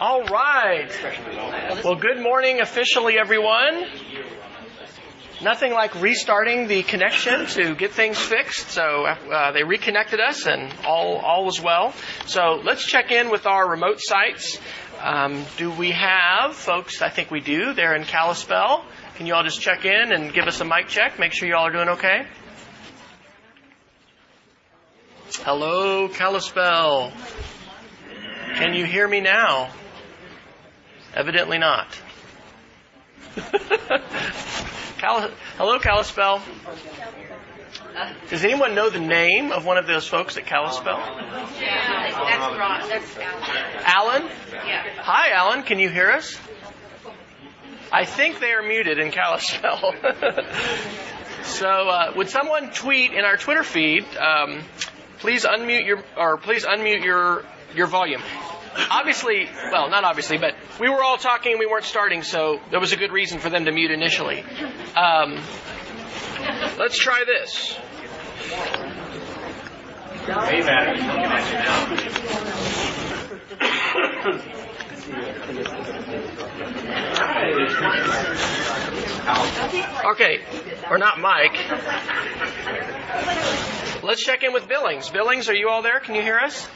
[0.00, 0.90] All right.
[1.84, 3.86] Well, good morning officially, everyone.
[5.42, 8.70] Nothing like restarting the connection to get things fixed.
[8.70, 11.94] So uh, they reconnected us, and all all was well.
[12.26, 14.58] So let's check in with our remote sites.
[15.00, 17.02] Um, do we have folks?
[17.02, 17.72] I think we do.
[17.72, 18.84] They're in Kalispell.
[19.14, 21.18] Can you all just check in and give us a mic check?
[21.18, 22.26] Make sure you all are doing okay.
[25.44, 27.12] Hello, Kalispell.
[28.56, 29.70] Can you hear me now?
[31.14, 31.86] Evidently not.
[34.98, 36.42] Cal- Hello, Kalispell.
[38.30, 40.98] Does anyone know the name of one of those folks at Kalispell?
[41.60, 42.88] Yeah, that's Ron.
[42.88, 43.16] That's
[43.84, 44.22] Alan?
[44.22, 44.30] Alan.
[44.66, 44.84] Yeah.
[44.98, 45.62] Hi, Alan.
[45.62, 46.36] Can you hear us?
[47.92, 49.94] I think they are muted in Kalispell.
[51.44, 54.04] so, uh, would someone tweet in our Twitter feed?
[54.16, 54.62] Um,
[55.20, 58.22] please unmute your, or please unmute your your volume.
[58.90, 62.80] Obviously, well, not obviously, but we were all talking and we weren't starting, so there
[62.80, 64.44] was a good reason for them to mute initially.
[64.94, 65.40] Um,
[66.78, 67.76] let's try this.
[79.28, 80.40] Okay,
[80.90, 81.56] or not Mike.
[84.02, 85.10] Let's check in with Billings.
[85.10, 86.00] Billings, are you all there?
[86.00, 86.66] Can you hear us?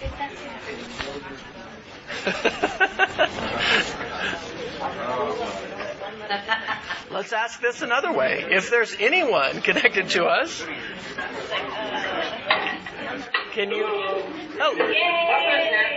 [7.11, 8.44] Let's ask this another way.
[8.50, 10.64] If there's anyone connected to us,
[13.52, 13.84] can you?
[13.84, 14.74] Oh.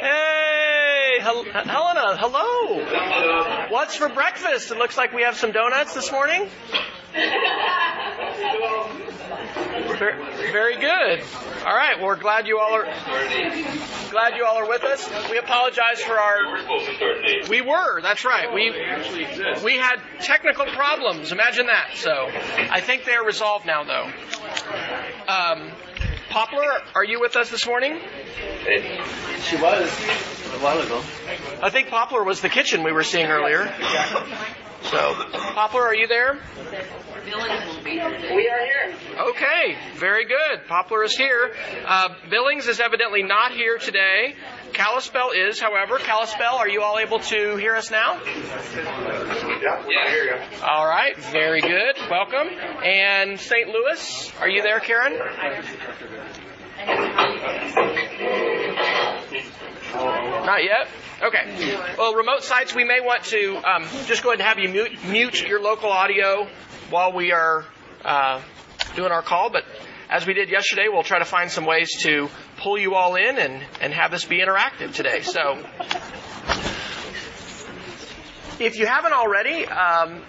[0.02, 3.68] Hey, Hel- Helena, hello.
[3.70, 4.72] What's for breakfast?
[4.72, 6.50] It looks like we have some donuts this morning.
[9.98, 10.18] Ver-
[10.52, 11.24] Very good.
[11.66, 11.98] All right.
[11.98, 12.84] Well, we're glad you all are
[14.12, 15.10] glad you all are with us.
[15.32, 17.48] We apologize for our.
[17.50, 18.02] We were.
[18.02, 18.54] That's right.
[18.54, 18.72] We
[19.64, 21.32] we had technical problems.
[21.32, 21.92] Imagine that.
[21.96, 22.12] So
[22.70, 24.12] I think they are resolved now, though.
[25.32, 25.72] Um,
[26.30, 26.66] Poplar,
[26.96, 28.00] are you with us this morning?
[29.44, 31.02] She was a while ago.
[31.62, 33.74] I think Poplar was the kitchen we were seeing earlier.
[34.86, 35.16] So,
[35.54, 36.40] Poplar, are you there?
[37.26, 38.96] We are here.
[39.30, 40.68] Okay, very good.
[40.68, 41.56] Poplar is here.
[41.86, 44.36] Uh, Billings is evidently not here today.
[44.74, 45.98] Kalispell is, however.
[45.98, 48.22] Kalispell, are you all able to hear us now?
[48.24, 50.36] Yeah, yeah, here you.
[50.64, 51.96] All right, very good.
[52.10, 52.48] Welcome.
[52.84, 53.68] And St.
[53.68, 55.14] Louis, are you there, Karen?
[60.46, 60.88] Not yet?
[61.24, 61.96] Okay.
[61.98, 65.04] Well, remote sites, we may want to um, just go ahead and have you mute,
[65.06, 66.48] mute your local audio
[66.90, 67.66] while we are
[68.04, 68.42] uh,
[68.96, 69.64] doing our call, but
[70.10, 73.38] as we did yesterday, we'll try to find some ways to pull you all in
[73.38, 75.22] and, and have this be interactive today.
[75.22, 75.58] So,
[78.60, 80.22] if you haven't already, um,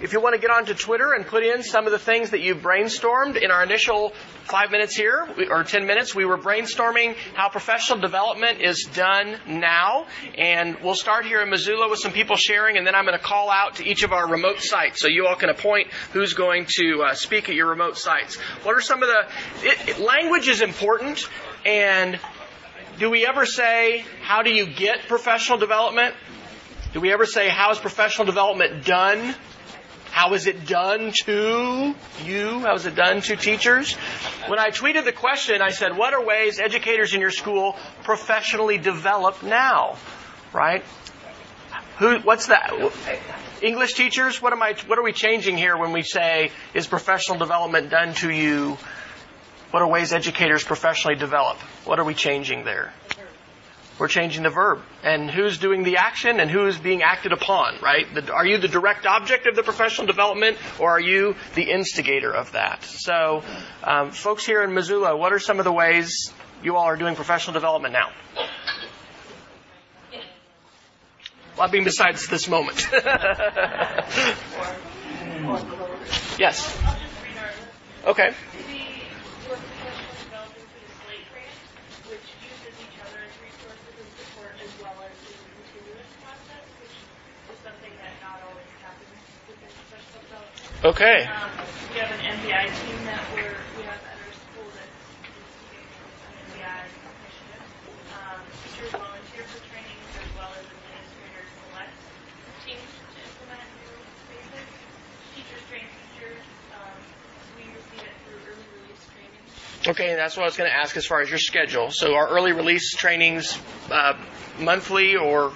[0.00, 2.40] if you want to get onto Twitter and put in some of the things that
[2.40, 4.12] you've brainstormed in our initial
[4.44, 10.06] five minutes here, or ten minutes, we were brainstorming how professional development is done now.
[10.36, 13.24] And we'll start here in Missoula with some people sharing, and then I'm going to
[13.24, 16.66] call out to each of our remote sites so you all can appoint who's going
[16.76, 18.36] to uh, speak at your remote sites.
[18.62, 19.68] What are some of the.
[19.68, 21.28] It, it, language is important,
[21.66, 22.18] and
[22.98, 26.14] do we ever say, how do you get professional development?
[26.92, 29.34] Do we ever say, how is professional development done?
[30.18, 32.58] How is it done to you?
[32.58, 33.94] How is it done to teachers?
[34.48, 38.78] When I tweeted the question, I said, what are ways educators in your school professionally
[38.78, 39.96] develop now?
[40.52, 40.82] Right?
[41.98, 42.72] Who, what's that?
[43.62, 47.38] English teachers, what am I, what are we changing here when we say, is professional
[47.38, 48.76] development done to you?
[49.70, 51.58] What are ways educators professionally develop?
[51.84, 52.92] What are we changing there?
[53.98, 54.80] We're changing the verb.
[55.02, 58.06] And who's doing the action and who's being acted upon, right?
[58.14, 62.32] The, are you the direct object of the professional development or are you the instigator
[62.32, 62.84] of that?
[62.84, 63.42] So,
[63.82, 66.32] um, folks here in Missoula, what are some of the ways
[66.62, 68.10] you all are doing professional development now?
[71.58, 72.86] Well, I mean, besides this moment.
[76.38, 76.70] yes.
[78.06, 78.30] Okay.
[78.70, 79.02] We
[79.50, 81.50] work professional development through the Slate grant,
[82.14, 86.94] which uses each other as resources and support as well as the continuous process, which
[86.94, 89.18] is something that not always happens
[89.50, 90.62] within professional development.
[90.84, 91.26] Okay.
[91.26, 91.50] Um,
[91.92, 94.94] we have an MBI team that we're, we have at our school that's
[96.22, 97.66] an MBI initiative.
[98.14, 101.90] Um, teachers volunteer for trainings as well as administrators select
[102.62, 103.90] teams to implement new
[104.30, 104.66] spaces.
[105.34, 106.46] Teachers train teachers.
[106.70, 106.94] Um,
[107.58, 109.90] we receive it through early release training.
[109.90, 111.90] Okay, and that's what I was going to ask as far as your schedule.
[111.90, 113.58] So our early release trainings,
[113.90, 114.14] uh,
[114.62, 115.50] monthly or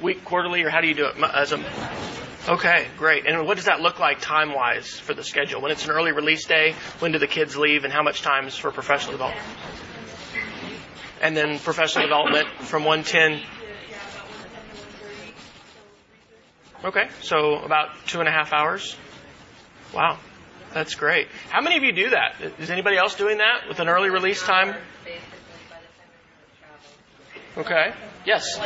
[0.00, 1.20] week, quarterly, or how do you do it?
[1.20, 1.60] As a
[2.48, 3.26] okay, great.
[3.26, 5.60] And what does that look like time wise for the schedule?
[5.60, 8.46] When it's an early release day, when do the kids leave, and how much time
[8.46, 9.46] is for professional development?
[11.22, 13.46] And then professional development from 110.
[16.82, 18.96] Okay, so about two and a half hours.
[19.92, 20.18] Wow.
[20.72, 21.26] That's great.
[21.48, 22.36] How many of you do that?
[22.60, 24.76] Is anybody else doing that with an early release time?
[27.56, 27.92] Okay.
[28.26, 28.58] Yes.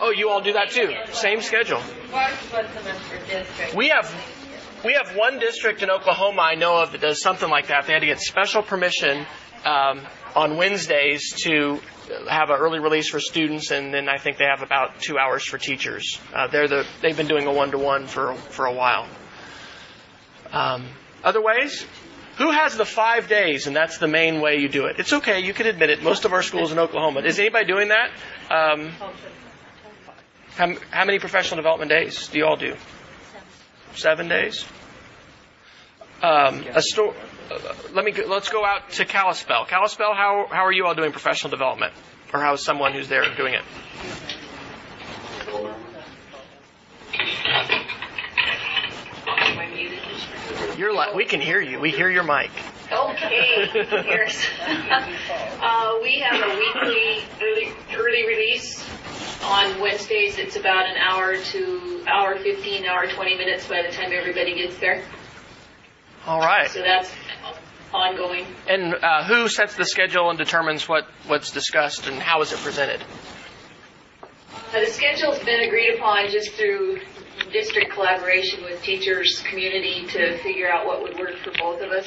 [0.00, 0.92] Oh, you all do that too.
[1.12, 1.80] Same schedule.
[3.76, 4.12] We have
[4.84, 7.86] we have one district in Oklahoma I know of that does something like that.
[7.86, 9.26] They had to get special permission
[9.64, 11.80] um, on Wednesdays to
[12.28, 15.44] have an early release for students, and then I think they have about two hours
[15.44, 16.18] for teachers.
[16.34, 19.06] Uh, they're the they've been doing a one to one for for a while.
[20.52, 20.86] Um,
[21.22, 21.84] other ways?
[22.40, 24.98] Who has the five days, and that's the main way you do it?
[24.98, 26.02] It's okay, you can admit it.
[26.02, 27.20] Most of our schools in Oklahoma.
[27.20, 28.10] Is anybody doing that?
[28.50, 28.92] Um,
[30.56, 32.76] how, how many professional development days do you all do?
[33.94, 34.64] Seven days.
[36.22, 37.14] Um, a sto-
[37.50, 39.66] uh, let me let's go out to Kalispell.
[39.66, 41.92] Kalispell, how how are you all doing professional development,
[42.32, 43.64] or how is someone who's there doing it?
[50.80, 51.78] You're like, we can hear you.
[51.78, 52.50] We hear your mic.
[52.90, 54.46] Okay, here's.
[54.66, 58.82] uh, we have a weekly early, early release
[59.44, 60.38] on Wednesdays.
[60.38, 64.78] It's about an hour to hour 15, hour 20 minutes by the time everybody gets
[64.78, 65.04] there.
[66.26, 66.70] All right.
[66.70, 67.12] So that's
[67.92, 68.46] ongoing.
[68.66, 72.58] And uh, who sets the schedule and determines what, what's discussed and how is it
[72.60, 73.04] presented?
[74.22, 77.00] Uh, the schedule's been agreed upon just through
[77.52, 82.06] district collaboration with teachers, community to figure out what would work for both of us.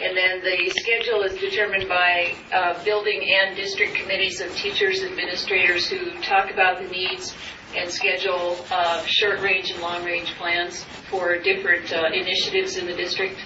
[0.00, 5.88] And then the schedule is determined by uh, building and district committees of teachers, administrators
[5.88, 7.34] who talk about the needs
[7.74, 12.94] and schedule uh, short range and long range plans for different uh, initiatives in the
[12.94, 13.38] district.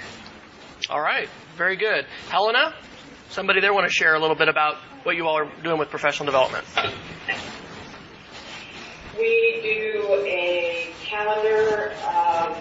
[0.88, 2.04] All right, very good.
[2.28, 2.74] Helena,
[3.28, 5.88] somebody there want to share a little bit about what you all are doing with
[5.88, 6.66] professional development?
[9.20, 11.92] We do a calendar.
[12.08, 12.54] Um,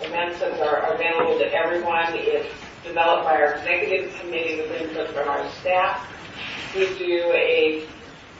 [0.00, 2.06] events that are available to everyone.
[2.10, 2.52] It's
[2.84, 6.06] developed by our executive committee with input from our staff.
[6.74, 7.86] We do a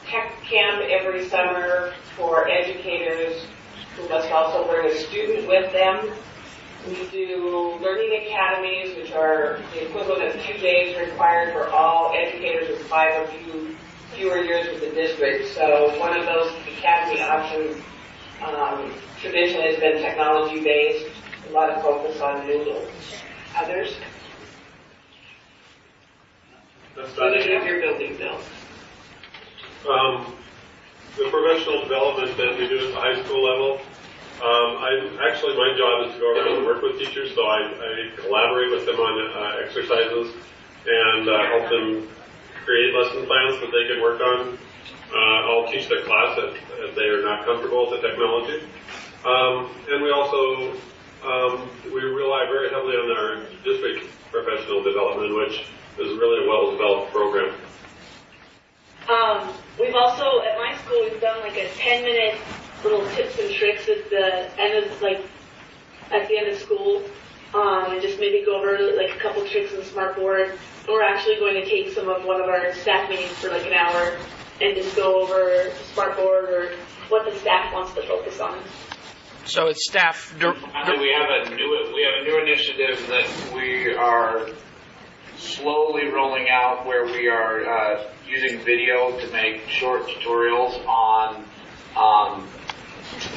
[0.06, 3.42] tech camp every summer for educators
[3.96, 6.12] who must also bring a student with them.
[6.86, 12.68] We do learning academies, which are the equivalent of two days required for all educators
[12.68, 13.76] with five or few,
[14.16, 15.54] fewer years with the district.
[15.54, 17.76] So one of those academy options
[18.42, 21.06] um, traditionally has been technology based,
[21.48, 22.88] a lot of focus on Moodle.
[23.56, 23.94] Others?
[26.96, 27.66] That's What about do you it.
[27.66, 28.40] your building, Bill?
[29.88, 30.34] Um,
[31.16, 33.80] the professional development that we do at the high school level,
[34.40, 37.58] um, I, actually my job is to go around and work with teachers, so I,
[37.72, 40.34] I collaborate with them on uh, exercises
[40.86, 42.08] and uh, help them
[42.66, 44.58] create lesson plans that they can work on.
[45.14, 48.66] Uh, I'll teach the class if, if they are not comfortable with the technology.
[49.24, 50.74] Um, and we also,
[51.24, 55.64] um, we rely very heavily on our district professional development, which
[55.98, 57.54] is really a well-developed program.
[59.08, 62.34] Um, we've also, at my school, we've done like a 10 minute
[62.82, 65.24] little tips and tricks at the end of, like,
[66.10, 67.02] at the end of school.
[67.54, 70.58] Um, and just maybe go over like a couple tricks in Smartboard.
[70.86, 73.66] And we're actually going to take some of one of our staff meetings for like
[73.66, 74.16] an hour
[74.60, 76.76] and just go over the Smartboard or
[77.08, 78.62] what the staff wants to focus on.
[79.46, 80.34] So it's staff.
[80.38, 84.48] dir- Actually, we have a new we have a new initiative that we are
[85.36, 91.36] slowly rolling out where we are uh, using video to make short tutorials on
[91.96, 92.48] um,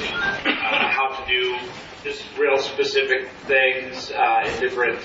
[0.04, 1.58] uh, how to do
[2.02, 5.00] just real specific things uh, in different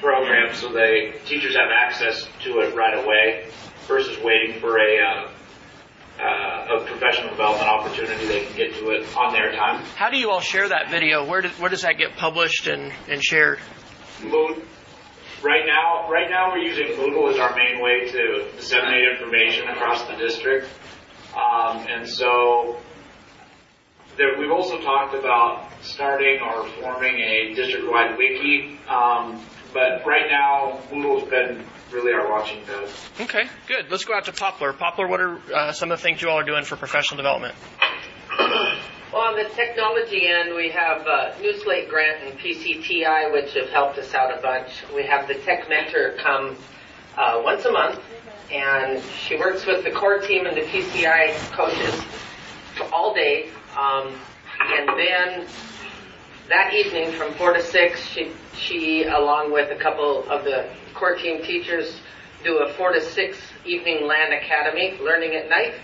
[0.00, 3.50] programs, so they teachers have access to it right away
[3.86, 5.30] versus waiting for a uh,
[6.20, 8.26] uh, a professional development opportunity.
[8.26, 9.84] They can get to it on their time.
[9.96, 11.24] How do you all share that video?
[11.26, 13.58] Where, does where does that get published and, and shared?
[14.22, 14.62] Mood.
[15.42, 20.06] Right now, right now we're using Moodle as our main way to disseminate information across
[20.06, 20.68] the district,
[21.34, 22.78] um, and so
[24.18, 28.78] there, we've also talked about starting or forming a district-wide wiki.
[28.86, 29.42] Um,
[29.72, 32.88] but right now, Moodle's been really our watching pad.
[33.20, 33.90] Okay, good.
[33.90, 34.72] Let's go out to Poplar.
[34.72, 37.54] Poplar, what are uh, some of the things you all are doing for professional development?
[39.12, 43.68] Well, on the technology end, we have uh, New Slate Grant and PCTI, which have
[43.68, 44.84] helped us out a bunch.
[44.94, 46.56] We have the Tech Mentor come
[47.16, 47.98] uh, once a month,
[48.52, 52.00] and she works with the core team and the PCI coaches
[52.92, 53.50] all day.
[53.76, 54.14] Um,
[54.60, 55.46] and then
[56.50, 61.16] that evening from 4 to 6, she, she, along with a couple of the core
[61.16, 62.00] team teachers,
[62.44, 65.74] do a 4 to 6 evening LAN Academy, learning at night.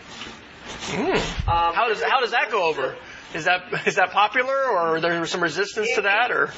[0.88, 1.14] Mm.
[1.48, 2.96] Um, how does how does that go over?
[3.34, 6.52] Is that is that popular, or there some resistance to that, or?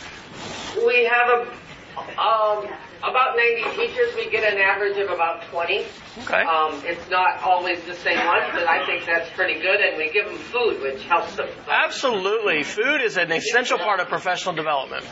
[0.86, 4.14] We have a um, about 90 teachers.
[4.16, 5.84] We get an average of about 20.
[6.22, 6.42] Okay.
[6.42, 10.10] Um, it's not always the same ones, but I think that's pretty good, and we
[10.12, 11.48] give them food, which helps them.
[11.68, 15.04] Absolutely, food is an essential part of professional development.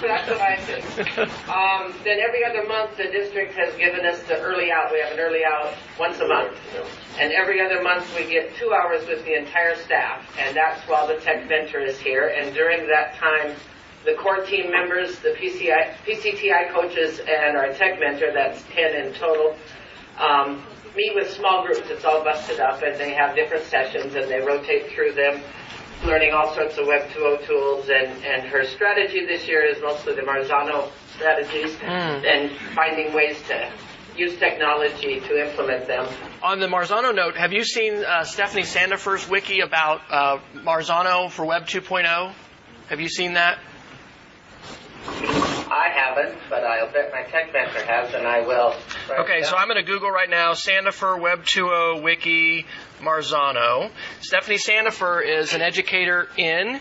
[0.00, 0.84] That's what I think.
[1.48, 4.92] um, then every other month, the district has given us the early out.
[4.92, 6.56] We have an early out once a month.
[7.18, 10.22] And every other month, we get two hours with the entire staff.
[10.38, 12.28] And that's while the tech mentor is here.
[12.28, 13.56] And during that time,
[14.06, 19.12] the core team members, the PCI, PCTI coaches, and our tech mentor, that's 10 in
[19.14, 19.56] total,
[20.18, 20.64] um,
[20.96, 21.82] meet with small groups.
[21.90, 25.42] It's all busted up, and they have different sessions, and they rotate through them
[26.04, 30.14] learning all sorts of Web 2.0 tools, and, and her strategy this year is mostly
[30.14, 32.24] the Marzano strategies mm.
[32.24, 33.72] and finding ways to
[34.16, 36.06] use technology to implement them.
[36.42, 41.44] On the Marzano note, have you seen uh, Stephanie Sandifer's wiki about uh, Marzano for
[41.44, 42.32] Web 2.0?
[42.88, 43.58] Have you seen that?
[45.08, 48.74] I haven't, but I'll bet my tech mentor has, and I will.
[49.10, 52.66] Okay, so I'm going to Google right now Sandifer Web 2.0 Wiki
[53.00, 53.90] Marzano.
[54.20, 56.80] Stephanie Sandifer is an educator in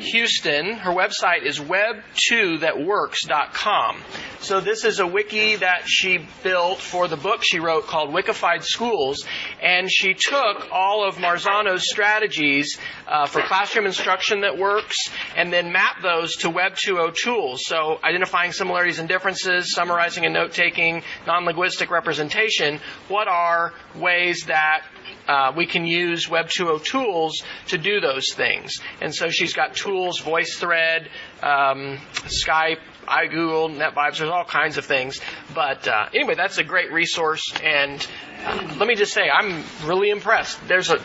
[0.00, 0.74] Houston.
[0.74, 4.02] Her website is web2thatworks.com.
[4.40, 8.62] So this is a wiki that she built for the book she wrote called Wikified
[8.62, 9.26] Schools,
[9.60, 14.96] and she took all of Marzano's strategies uh, for classroom instruction that works,
[15.36, 17.62] and then mapped those to Web 2.0 tools.
[17.66, 22.80] So identifying similarities and differences, summarizing and note-taking, non-linguistic representation.
[23.08, 24.84] What are ways that
[25.28, 28.80] uh, we can use Web 2.0 tools to do those things.
[29.00, 31.08] And so she's got tools, VoiceThread,
[31.42, 35.20] um, Skype, iGoogle, NetVibes, there's all kinds of things.
[35.54, 37.52] But uh, anyway, that's a great resource.
[37.62, 38.06] And
[38.44, 40.58] uh, let me just say, I'm really impressed.
[40.66, 40.98] There's a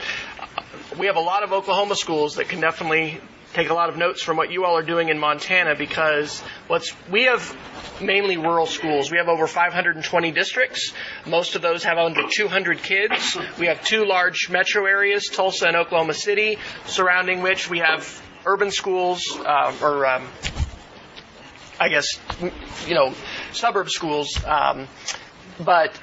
[0.98, 3.20] we have a lot of Oklahoma schools that can definitely
[3.54, 6.94] take a lot of notes from what you all are doing in Montana because what's
[7.10, 7.56] we have
[8.02, 9.12] mainly rural schools.
[9.12, 10.94] We have over 520 districts.
[11.26, 13.38] Most of those have under 200 kids.
[13.60, 18.72] We have two large metro areas, Tulsa and Oklahoma City, surrounding which we have urban
[18.72, 20.28] schools uh, or um,
[21.80, 22.08] I guess
[22.88, 23.14] you know
[23.52, 24.44] suburb schools.
[24.44, 24.88] Um,
[25.64, 25.94] but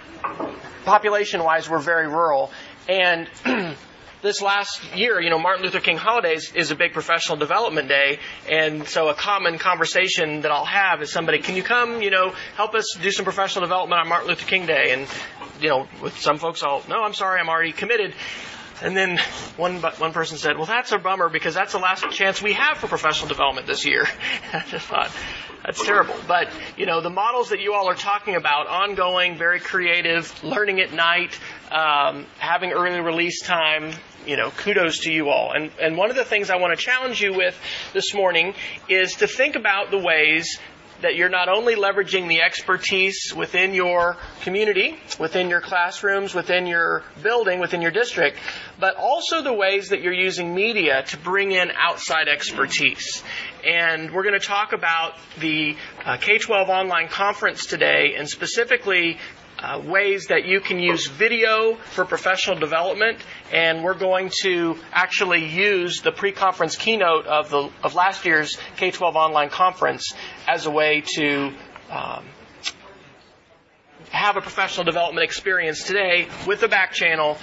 [0.84, 2.50] population-wise, we're very rural
[2.88, 3.28] and
[4.22, 8.18] this last year, you know, Martin Luther King holidays is a big professional development day.
[8.48, 12.34] And so a common conversation that I'll have is somebody, can you come, you know,
[12.56, 14.92] help us do some professional development on Martin Luther King Day?
[14.92, 15.06] And,
[15.60, 18.14] you know, with some folks, I'll, no, I'm sorry, I'm already committed.
[18.82, 19.18] And then
[19.56, 22.78] one one person said, "Well, that's a bummer because that's the last chance we have
[22.78, 24.06] for professional development this year."
[24.54, 25.10] I just thought
[25.64, 26.14] that's terrible.
[26.26, 26.48] But
[26.78, 30.94] you know, the models that you all are talking about, ongoing, very creative, learning at
[30.94, 31.38] night,
[31.70, 33.92] um, having early release time,
[34.26, 35.52] you know, kudos to you all.
[35.52, 37.58] And, and one of the things I want to challenge you with
[37.92, 38.54] this morning
[38.88, 40.58] is to think about the ways
[41.02, 47.02] that you're not only leveraging the expertise within your community, within your classrooms, within your
[47.22, 48.38] building, within your district,
[48.78, 53.22] but also the ways that you're using media to bring in outside expertise.
[53.64, 59.18] And we're going to talk about the uh, K-12 online conference today and specifically
[59.58, 63.18] uh, ways that you can use video for professional development,
[63.52, 69.14] and we're going to actually use the pre-conference keynote of the of last year's K-12
[69.14, 70.14] online conference
[70.46, 71.52] as a way to
[71.90, 72.24] um,
[74.10, 77.38] have a professional development experience today with the back channel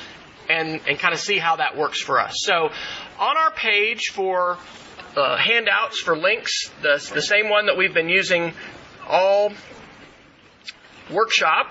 [0.50, 2.36] and, and kind of see how that works for us.
[2.38, 2.70] So
[3.20, 4.58] on our page for
[5.16, 8.54] uh, handouts for links, the, the same one that we've been using
[9.08, 9.52] all
[11.10, 11.68] workshop,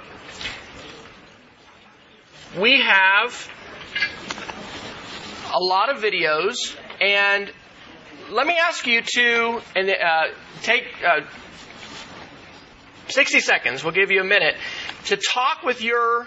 [2.59, 3.49] we have
[5.53, 7.51] a lot of videos, and
[8.31, 10.23] let me ask you to and uh,
[10.63, 11.21] take uh,
[13.09, 13.85] 60 seconds.
[13.85, 14.57] We'll give you a minute
[15.07, 16.27] to talk with your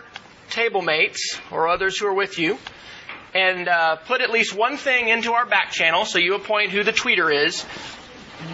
[0.50, 2.58] table mates or others who are with you,
[3.34, 6.06] and uh, put at least one thing into our back channel.
[6.06, 7.64] So you appoint who the tweeter is.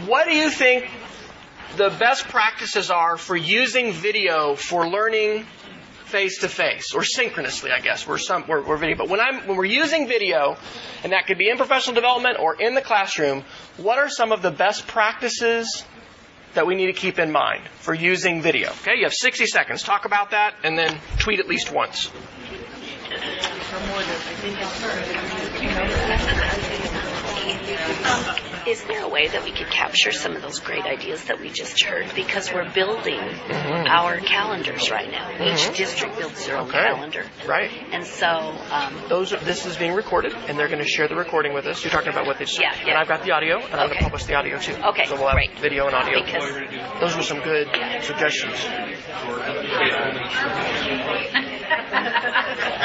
[0.07, 0.89] What do you think
[1.77, 5.45] the best practices are for using video for learning
[6.15, 8.07] face to face or synchronously, I guess.
[8.07, 10.55] We're some we're, we're video, but when I'm when we're using video,
[11.03, 13.43] and that could be in professional development or in the classroom,
[13.75, 15.83] what are some of the best practices
[16.53, 18.69] that we need to keep in mind for using video?
[18.69, 19.83] Okay, you have 60 seconds.
[19.83, 22.09] Talk about that, and then tweet at least once.
[27.65, 28.35] Um,
[28.67, 31.49] is there a way that we could capture some of those great ideas that we
[31.49, 32.11] just heard?
[32.15, 33.87] Because we're building Mm-hmm.
[33.87, 35.53] our calendars right now.
[35.53, 36.77] Each district builds their own Okay.
[36.79, 37.25] calendar.
[37.47, 37.71] Right.
[37.91, 41.15] And so, um, Those are, this is being recorded, and they're going to share the
[41.15, 41.83] recording with us.
[41.83, 42.61] You're talking about what they said.
[42.61, 42.87] Yeah, yeah.
[42.89, 44.73] And I've got the audio, and I'm going to publish the audio too.
[44.75, 45.57] Okay, So we'll have great.
[45.59, 46.23] video and audio.
[46.23, 47.67] Because- Those were some good
[48.03, 48.55] suggestions.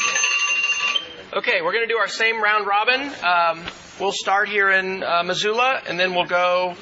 [1.33, 3.09] Okay, we're going to do our same round robin.
[3.23, 3.65] Um,
[4.01, 6.75] we'll start here in uh, Missoula, and then we'll go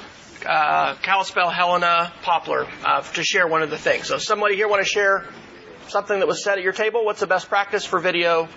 [0.44, 4.08] uh, Kalispell, Helena, Poplar uh, to share one of the things.
[4.08, 5.24] So, somebody here want to share
[5.86, 7.04] something that was said at your table?
[7.04, 8.48] What's the best practice for video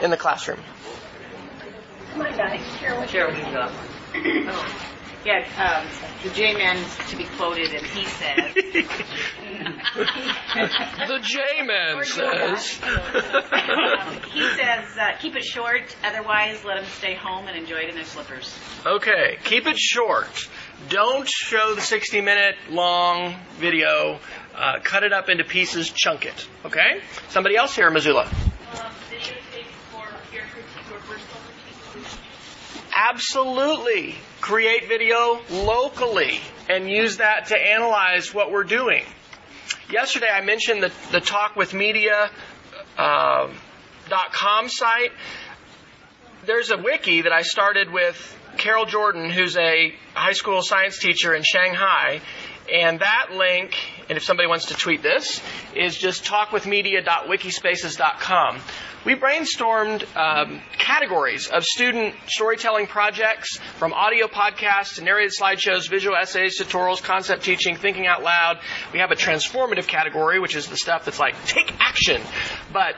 [0.00, 0.60] in the classroom?
[2.12, 2.60] Come on, guys.
[2.78, 4.82] Share what Share you got.
[5.24, 5.86] Yeah, um,
[6.24, 8.54] the J-Man to be quoted, and he says.
[11.06, 12.66] the J-Man says.
[14.32, 17.94] he says, uh, keep it short, otherwise let them stay home and enjoy it in
[17.94, 18.52] their slippers.
[18.84, 20.48] Okay, keep it short.
[20.88, 24.18] Don't show the 60 minute long video.
[24.56, 26.48] Uh, cut it up into pieces, chunk it.
[26.64, 27.00] Okay?
[27.28, 28.24] Somebody else here in Missoula.
[28.24, 28.30] Um,
[29.08, 31.40] videotape for peer critique or personal
[31.92, 32.18] critique.
[32.92, 34.16] Absolutely.
[34.42, 39.04] Create video locally and use that to analyze what we're doing.
[39.88, 42.28] Yesterday I mentioned the, the talk with media
[42.98, 43.48] uh,
[44.08, 45.12] dot com site.
[46.44, 51.32] There's a wiki that I started with Carol Jordan, who's a high school science teacher
[51.32, 52.20] in Shanghai.
[52.70, 53.76] And that link,
[54.08, 55.40] and if somebody wants to tweet this,
[55.74, 58.60] is just talkwithmedia.wikispaces.com.
[59.04, 66.16] We brainstormed um, categories of student storytelling projects from audio podcasts to narrated slideshows, visual
[66.16, 68.60] essays, tutorials, concept teaching, thinking out loud.
[68.92, 72.22] We have a transformative category, which is the stuff that's like, take action.
[72.72, 72.94] But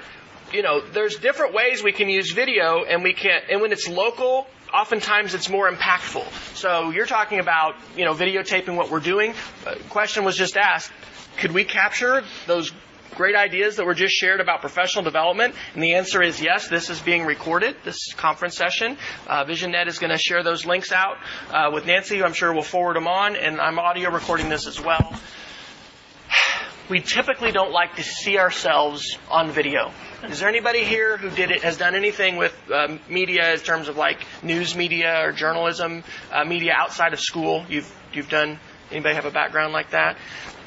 [0.52, 3.88] you know, there's different ways we can use video, and we can, and when it's
[3.88, 6.26] local, oftentimes it's more impactful.
[6.56, 9.34] So you're talking about, you know, videotaping what we're doing.
[9.64, 10.90] Uh, question was just asked,
[11.38, 12.72] could we capture those
[13.14, 15.54] great ideas that were just shared about professional development?
[15.74, 16.68] And the answer is yes.
[16.68, 17.76] This is being recorded.
[17.84, 18.96] This conference session.
[19.28, 21.18] Uh, VisionNet is going to share those links out
[21.50, 22.22] uh, with Nancy.
[22.22, 25.14] I'm sure we'll forward them on, and I'm audio recording this as well
[26.90, 29.92] we typically don't like to see ourselves on video.
[30.30, 33.88] Is there anybody here who did it has done anything with um, media in terms
[33.88, 37.64] of like news media or journalism uh, media outside of school?
[37.68, 38.58] You've you've done.
[38.90, 40.16] Anybody have a background like that?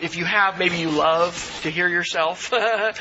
[0.02, 2.52] If you have, maybe you love to hear yourself.
[2.54, 2.94] uh,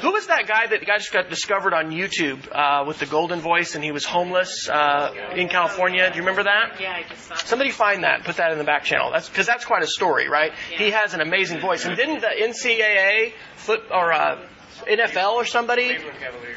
[0.00, 3.40] who was that guy that guy just got discovered on YouTube uh, with the golden
[3.40, 6.08] voice and he was homeless uh, in California?
[6.08, 6.80] Do you remember that?
[6.80, 9.10] Yeah, I just saw Somebody find that, put that in the back channel.
[9.10, 10.52] That's because that's quite a story, right?
[10.70, 11.84] He has an amazing voice.
[11.84, 14.38] And didn't the NCAA foot or uh,
[14.82, 15.96] NFL or somebody,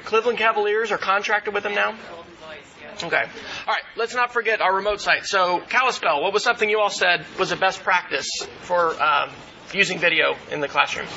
[0.05, 1.95] Cleveland Cavaliers, are contracted with him now?
[3.03, 3.21] Okay.
[3.21, 3.83] All right.
[3.95, 5.25] Let's not forget our remote site.
[5.25, 8.27] So Kalispell, what was something you all said was a best practice
[8.61, 9.29] for um,
[9.73, 11.07] using video in the classroom?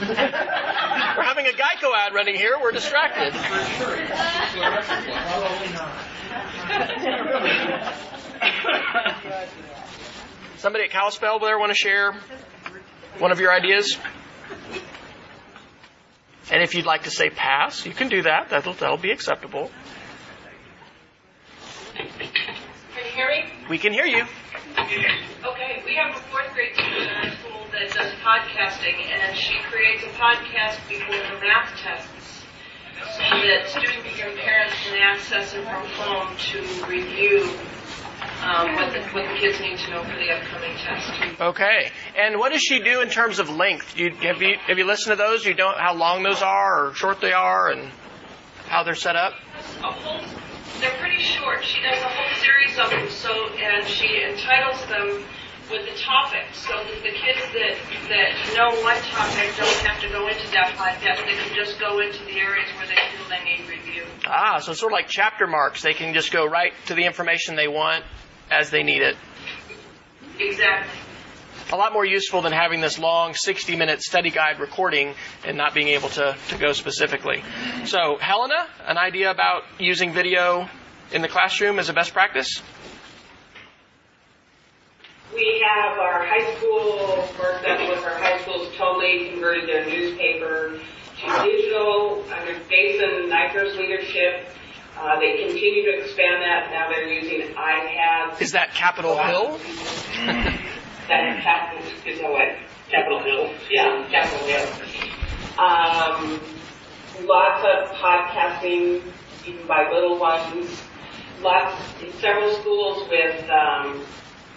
[0.00, 2.56] We're having a Geico ad running here.
[2.60, 3.32] We're distracted.
[10.58, 12.14] Somebody at Kalispell there want to share
[13.18, 13.98] one of your ideas?
[16.50, 18.48] And if you'd like to say pass, you can do that.
[18.50, 19.70] That'll, that'll be acceptable.
[21.94, 23.44] Can you hear me?
[23.68, 24.24] We can hear you.
[24.78, 29.58] Okay, we have a fourth grade teacher in our school that does podcasting, and she
[29.70, 32.44] creates a podcast before the math tests
[33.16, 37.50] so that students and parents can access it from home to review
[38.42, 41.40] um, what, the, what the kids need to know for the upcoming test.
[41.40, 41.90] Okay.
[42.16, 43.98] And what does she do in terms of length?
[43.98, 45.44] You, have you have you listened to those?
[45.44, 47.90] You don't how long those are or short they are and
[48.68, 49.34] how they're set up?
[49.82, 50.20] a whole,
[50.80, 51.64] they're pretty short.
[51.64, 55.24] She does a whole series of them, so and she entitles them
[55.70, 57.76] with the topic, so that the kids that,
[58.08, 61.18] that know one topic don't have to go into depth like that.
[61.26, 64.04] They can just go into the areas where they feel they need review.
[64.26, 65.82] Ah, so it's sort of like chapter marks.
[65.82, 68.04] They can just go right to the information they want
[68.50, 69.16] as they need it.
[70.38, 70.98] Exactly.
[71.70, 75.74] A lot more useful than having this long 60 minute study guide recording and not
[75.74, 77.42] being able to, to go specifically.
[77.84, 80.68] So, Helena, an idea about using video
[81.12, 82.62] in the classroom as a best practice?
[85.34, 90.80] We have our high school, for example, with our high schools totally converted their newspaper
[91.20, 94.48] to digital under Jason Niker's leadership.
[94.98, 96.70] Uh, they continue to expand that.
[96.72, 98.40] Now they're using iPads.
[98.40, 99.58] Is that Capitol Hill?
[101.06, 102.48] that Capitol, is that what?
[102.90, 103.54] Capitol Hill?
[103.70, 104.68] Yeah, Capitol Hill.
[105.56, 106.40] Um,
[107.26, 109.02] lots of podcasting,
[109.46, 110.82] even by little ones.
[111.42, 111.80] Lots,
[112.20, 114.04] several schools with um,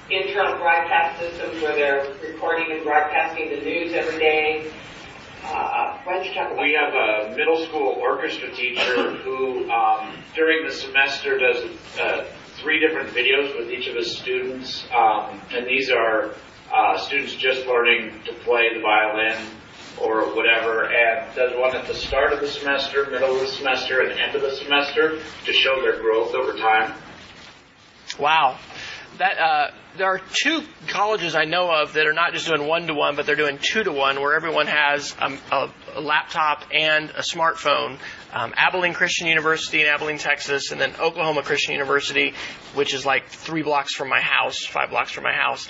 [0.10, 4.72] internal broadcast systems where they're recording and broadcasting the news every day.
[5.44, 10.14] Uh, why don't you talk about We have a middle school orchestra teacher who, um,
[10.36, 11.66] during the semester, does
[12.00, 12.26] uh,
[12.58, 16.36] three different videos with each of his students, um, and these are
[16.74, 19.36] uh, students just learning to play the violin
[20.00, 24.02] or whatever, and does one at the start of the semester, middle of the semester,
[24.02, 26.94] and end of the semester to show their growth over time.
[28.20, 28.58] Wow.
[29.18, 32.88] That uh, there are two colleges I know of that are not just doing one
[32.88, 36.64] to one, but they're doing two to one, where everyone has um, a, a laptop
[36.74, 38.00] and a smartphone.
[38.34, 42.34] Um, Abilene Christian University in Abilene, Texas, and then Oklahoma Christian University,
[42.74, 45.68] which is like three blocks from my house, five blocks from my house.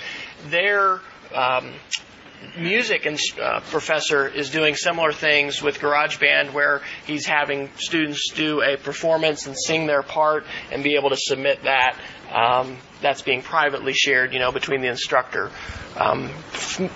[0.48, 1.00] Their
[1.34, 1.72] um,
[2.56, 8.62] music and uh, professor is doing similar things with GarageBand, where he's having students do
[8.62, 11.96] a performance and sing their part and be able to submit that.
[12.32, 15.50] Um, that's being privately shared, you know, between the instructor.
[15.96, 16.30] Um,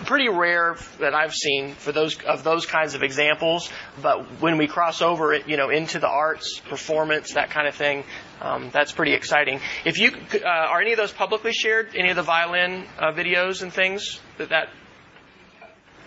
[0.06, 4.66] pretty rare that I've seen for those of those kinds of examples, but when we
[4.66, 8.04] cross over it, you know, into the arts, performance, that kind of thing,
[8.40, 9.60] um, that's pretty exciting.
[9.84, 13.62] If you uh, are any of those publicly shared, any of the violin uh, videos
[13.62, 14.68] and things that that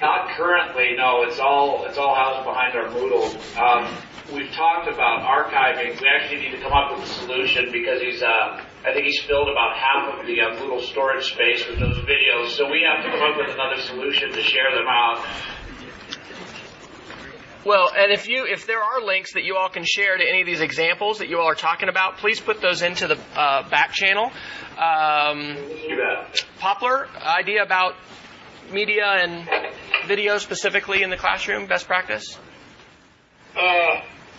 [0.02, 1.24] Not currently, no.
[1.24, 3.28] It's all it's all housed behind our Moodle.
[3.60, 3.84] Um,
[4.34, 6.00] we've talked about archiving.
[6.00, 9.22] We actually need to come up with a solution because he's uh, I think he's
[9.28, 12.52] filled about half of the uh, Moodle storage space with those videos.
[12.56, 15.26] So we have to come up with another solution to share them out.
[17.66, 20.40] Well, and if you if there are links that you all can share to any
[20.40, 23.68] of these examples that you all are talking about, please put those into the uh,
[23.70, 24.32] back channel.
[24.78, 25.58] Um,
[26.58, 27.96] Poplar idea about
[28.72, 29.48] media and
[30.10, 32.36] video specifically in the classroom, best practice.
[33.56, 33.60] Uh,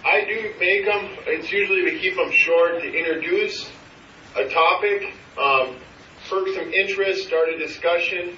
[0.04, 1.16] I do make them.
[1.28, 3.70] It's usually we keep them short to introduce
[4.36, 5.76] a topic, um,
[6.28, 8.36] perk some interest, start a discussion.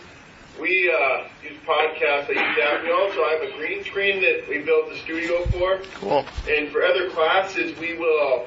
[0.61, 2.29] We uh, use podcasts.
[2.29, 2.83] I use that.
[2.85, 5.81] We also have a green screen that we built the studio for.
[5.95, 6.27] Cool.
[6.47, 8.45] And for other classes, we will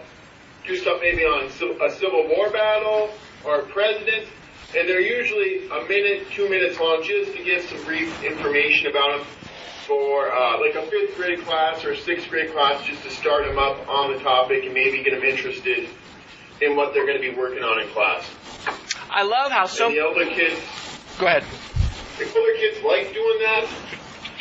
[0.68, 3.10] do stuff maybe on a Civil War battle
[3.44, 4.28] or a president.
[4.78, 9.18] And they're usually a minute, two minutes long, just to give some brief information about
[9.18, 9.28] them
[9.88, 13.46] for uh, like a fifth grade class or a sixth grade class, just to start
[13.46, 15.88] them up on the topic and maybe get them interested
[16.62, 18.30] in what they're going to be working on in class.
[19.10, 19.88] I love how so.
[19.88, 20.60] And the older kids.
[21.20, 21.46] Go ahead.
[22.18, 23.70] The older kids like doing that.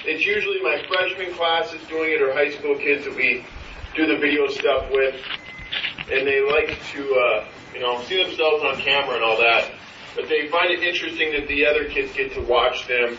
[0.04, 3.46] It's usually my freshman classes doing it or high school kids that we
[3.94, 5.14] do the video stuff with,
[6.10, 9.70] and they like to, uh, you know, see themselves on camera and all that.
[10.14, 13.18] But they find it interesting that the other kids get to watch them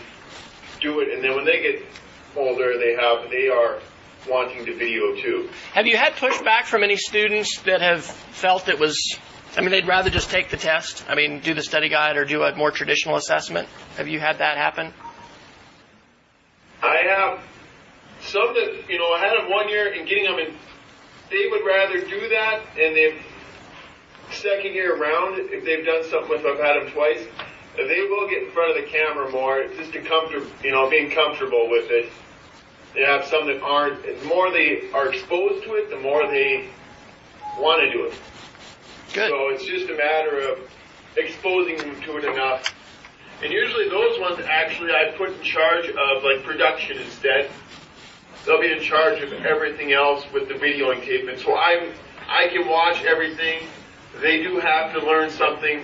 [0.80, 1.82] do it, and then when they get
[2.36, 3.80] older, they have they are
[4.28, 5.48] wanting to video too.
[5.72, 9.18] Have you had pushback from any students that have felt it was?
[9.56, 11.04] I mean, they'd rather just take the test.
[11.08, 13.68] I mean, do the study guide or do a more traditional assessment.
[13.96, 14.92] Have you had that happen?
[16.82, 17.40] I have
[18.20, 20.54] some that you know I had them one year and getting them in.
[21.30, 23.20] They would rather do that, and they've
[24.36, 26.44] second year around if they've done something with.
[26.46, 27.26] I've had them twice.
[27.76, 31.10] They will get in front of the camera more, just to comfort, you know, being
[31.10, 32.10] comfortable with it.
[32.94, 34.02] They have some that aren't.
[34.02, 36.70] The more they are exposed to it, the more they
[37.58, 38.14] want to do it.
[39.12, 39.28] Good.
[39.28, 40.58] So it's just a matter of
[41.16, 42.74] exposing them to it enough.
[43.42, 47.50] And usually those ones actually I put in charge of like production instead.
[48.46, 51.28] They'll be in charge of everything else with the videoing tape.
[51.28, 51.92] And so I
[52.28, 53.68] I can watch everything.
[54.20, 55.82] They do have to learn something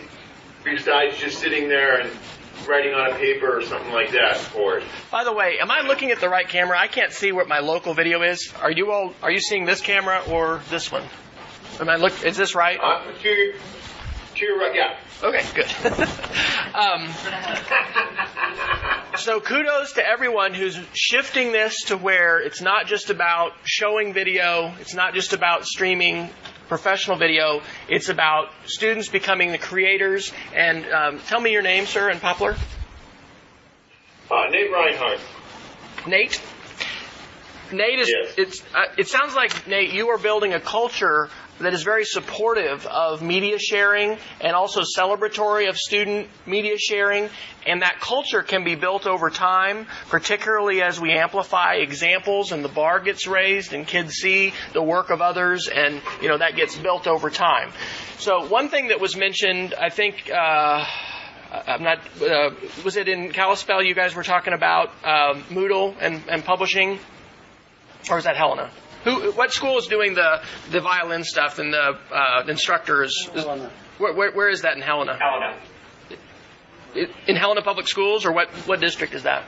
[0.65, 2.11] besides just sitting there and
[2.67, 4.85] writing on a paper or something like that for it.
[5.11, 6.79] By the way, am I looking at the right camera?
[6.79, 8.53] I can't see what my local video is.
[8.61, 9.15] Are you all?
[9.23, 11.05] Are you seeing this camera or this one?
[11.81, 12.25] Am I look?
[12.25, 12.79] Is this right?
[12.81, 13.13] Uh,
[14.43, 14.97] to, your right, yeah.
[15.23, 15.71] Okay, good.
[16.75, 17.09] um,
[19.17, 24.75] so kudos to everyone who's shifting this to where it's not just about showing video,
[24.81, 26.29] it's not just about streaming
[26.69, 30.33] professional video, it's about students becoming the creators.
[30.55, 32.57] And um, tell me your name, sir, and Poplar.
[34.31, 35.21] Uh, Nate Reinhardt.
[36.07, 36.41] Nate.
[37.71, 38.09] Nate is.
[38.09, 38.35] Yes.
[38.37, 38.63] It's.
[38.75, 41.29] Uh, it sounds like Nate, you are building a culture
[41.63, 47.29] that is very supportive of media sharing and also celebratory of student media sharing.
[47.67, 52.69] And that culture can be built over time, particularly as we amplify examples and the
[52.69, 56.77] bar gets raised and kids see the work of others and, you know, that gets
[56.77, 57.71] built over time.
[58.19, 60.85] So one thing that was mentioned, I think, uh,
[61.53, 62.51] I'm not, uh,
[62.85, 66.99] was it in Kalispell you guys were talking about um, Moodle and, and publishing?
[68.11, 68.71] Or is that Helena?
[69.05, 69.33] Who?
[69.33, 73.29] What school is doing the the violin stuff and the uh, instructors?
[73.35, 73.71] Helena.
[73.99, 75.19] Where, where, where is that in Helena?
[75.19, 75.59] Helena.
[77.27, 78.49] In Helena Public Schools, or what?
[78.67, 79.45] What district is that?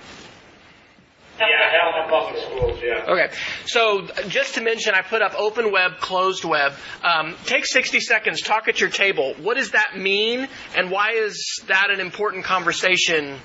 [1.38, 3.12] Yeah, Helena Public Schools, yeah.
[3.12, 3.34] Okay,
[3.66, 6.72] so just to mention, I put up open web, closed web.
[7.02, 9.34] Um, take 60 seconds, talk at your table.
[9.40, 13.38] What does that mean, and why is that an important conversation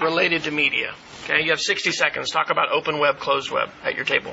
[0.00, 0.94] related to media?
[1.24, 2.30] Okay, you have 60 seconds.
[2.30, 4.32] Talk about open web, closed web at your table.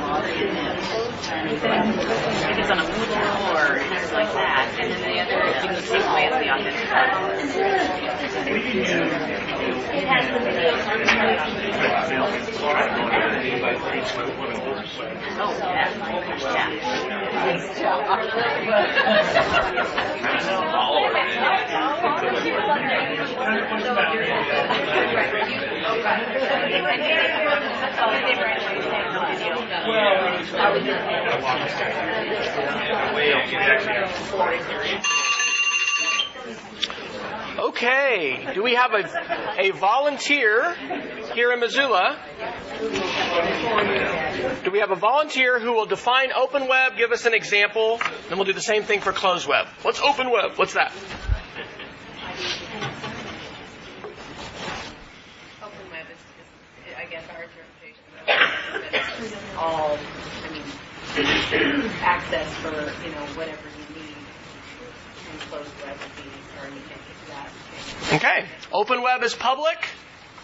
[0.00, 0.24] mom.
[2.58, 6.24] It's on a Moodle or things like that, and then the other, you take away
[6.28, 6.64] has the on
[15.40, 15.54] Oh,
[37.58, 40.74] Okay, do we have a, a volunteer
[41.34, 42.18] here in Missoula?
[44.64, 48.38] Do we have a volunteer who will define open web, give us an example, then
[48.38, 49.66] we'll do the same thing for closed web.
[49.82, 50.52] What's open web?
[50.56, 50.92] What's that?
[55.62, 59.07] Open web is, is I guess, our interpretation of it.
[59.56, 59.98] All, um,
[60.44, 60.62] I mean,
[62.02, 64.14] access for, you know, whatever you need.
[65.30, 68.14] And closed web would be, or you can't get to that.
[68.14, 69.88] Okay, open web is public,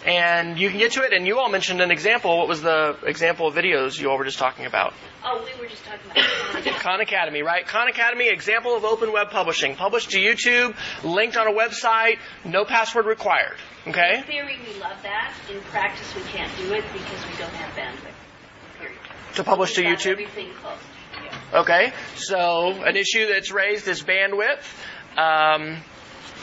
[0.05, 1.13] and you can get to it.
[1.13, 2.37] And you all mentioned an example.
[2.39, 4.93] What was the example of videos you all were just talking about?
[5.25, 7.67] Oh, we were just talking about Khan Academy, right?
[7.67, 9.77] Khan Academy, example of open web publishing.
[9.77, 13.57] Published to YouTube, linked on a website, no password required.
[13.87, 14.19] Okay?
[14.19, 15.33] In theory, we love that.
[15.51, 18.14] In practice, we can't do it because we don't have bandwidth.
[19.37, 20.25] To publish to YouTube?
[21.53, 24.63] Okay, so an issue that's raised is bandwidth.
[25.17, 25.79] Um,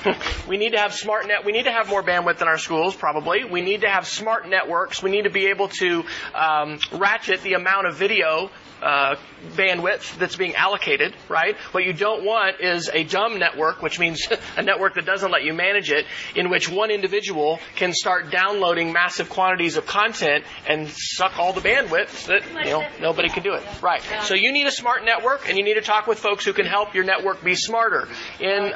[0.48, 1.46] we need to have smart net.
[1.46, 3.46] We need to have more bandwidth in our schools, probably.
[3.46, 5.02] We need to have smart networks.
[5.02, 6.04] We need to be able to
[6.36, 8.50] um, ratchet the amount of video
[8.82, 9.16] uh,
[9.56, 11.14] bandwidth that's being allocated.
[11.30, 11.56] Right.
[11.72, 15.44] What you don't want is a dumb network, which means a network that doesn't let
[15.44, 20.90] you manage it, in which one individual can start downloading massive quantities of content and
[20.90, 23.64] suck all the bandwidth that you know nobody can do it.
[23.82, 24.02] Right.
[24.24, 26.66] So you need a smart network, and you need to talk with folks who can
[26.66, 28.08] help your network be smarter.
[28.40, 28.74] In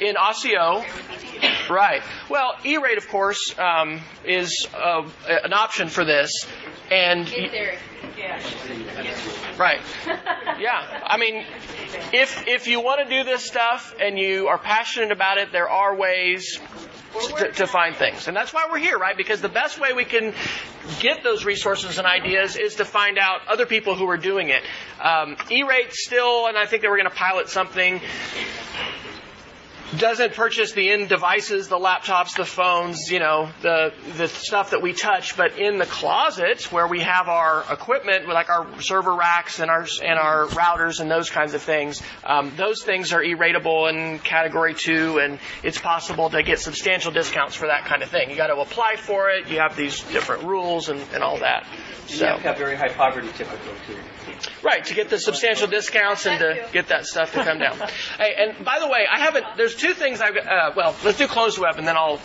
[0.00, 0.84] in ASIO,
[1.70, 2.02] right.
[2.28, 6.46] Well, E-rate, of course, um, is uh, an option for this,
[6.90, 7.28] and
[9.58, 9.80] right.
[10.56, 11.44] Yeah, I mean,
[12.12, 15.68] if if you want to do this stuff and you are passionate about it, there
[15.68, 16.60] are ways
[17.38, 19.16] to, to find things, and that's why we're here, right?
[19.16, 20.32] Because the best way we can
[21.00, 24.62] get those resources and ideas is to find out other people who are doing it.
[25.02, 28.00] Um, E-rate still, and I think they were going to pilot something
[29.98, 34.82] doesn't purchase the end devices, the laptops, the phones, you know, the the stuff that
[34.82, 39.60] we touch, but in the closet where we have our equipment, like our server racks
[39.60, 43.90] and our and our routers and those kinds of things, um, those things are e-ratable
[43.90, 48.30] in Category Two, and it's possible to get substantial discounts for that kind of thing.
[48.30, 49.48] You got to apply for it.
[49.48, 51.66] You have these different rules and, and all that.
[52.08, 53.96] You So have to have very high poverty typical too.
[54.62, 57.78] Right to get the substantial discounts and to get that stuff to come down.
[58.18, 59.44] Hey, and by the way, I haven't.
[59.56, 62.20] There's two two things I've uh, well, let's do closed web and then I'll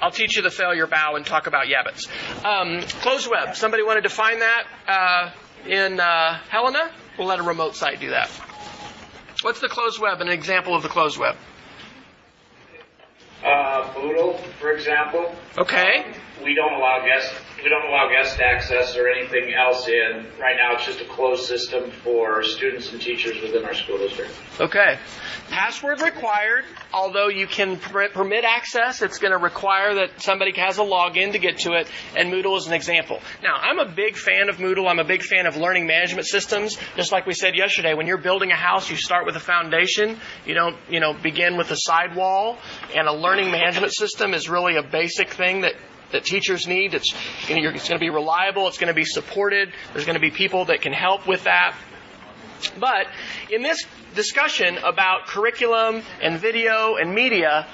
[0.00, 2.08] I'll teach you the failure bow and talk about Yabbits.
[2.44, 3.56] Um, closed web.
[3.56, 5.30] Somebody want to define that uh,
[5.68, 6.90] in uh, Helena?
[7.18, 8.28] We'll let a remote site do that.
[9.42, 10.20] What's the closed web?
[10.20, 11.36] An example of the closed web.
[13.44, 15.34] Uh, Moodle, for example.
[15.58, 16.06] Okay.
[16.42, 20.26] We don't allow guest we don't allow guest access or anything else in.
[20.40, 24.32] Right now, it's just a closed system for students and teachers within our school district.
[24.60, 24.98] Okay.
[25.48, 30.82] Password required, although you can permit access, it's going to require that somebody has a
[30.82, 33.20] login to get to it, and Moodle is an example.
[33.42, 34.88] Now, I'm a big fan of Moodle.
[34.88, 36.78] I'm a big fan of learning management systems.
[36.96, 40.18] Just like we said yesterday, when you're building a house, you start with a foundation.
[40.46, 42.58] You don't, you know, begin with a sidewall,
[42.94, 45.74] and a learning management system is really a basic thing that
[46.12, 46.94] that teachers need.
[46.94, 47.12] It's,
[47.48, 48.68] it's going to be reliable.
[48.68, 49.72] It's going to be supported.
[49.92, 51.74] There's going to be people that can help with that.
[52.78, 53.06] But
[53.50, 57.66] in this discussion about curriculum and video and media,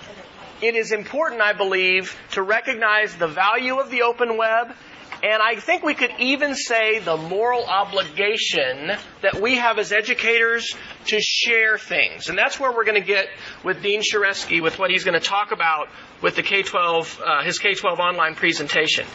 [0.62, 4.74] it is important, I believe, to recognize the value of the open web
[5.22, 10.76] and I think we could even say the moral obligation that we have as educators
[11.06, 12.28] to share things.
[12.28, 13.28] And that's where we're going to get
[13.64, 15.88] with Dean Shareski with what he's going to talk about
[16.22, 19.06] with the K-12, uh, his K-12 online presentation.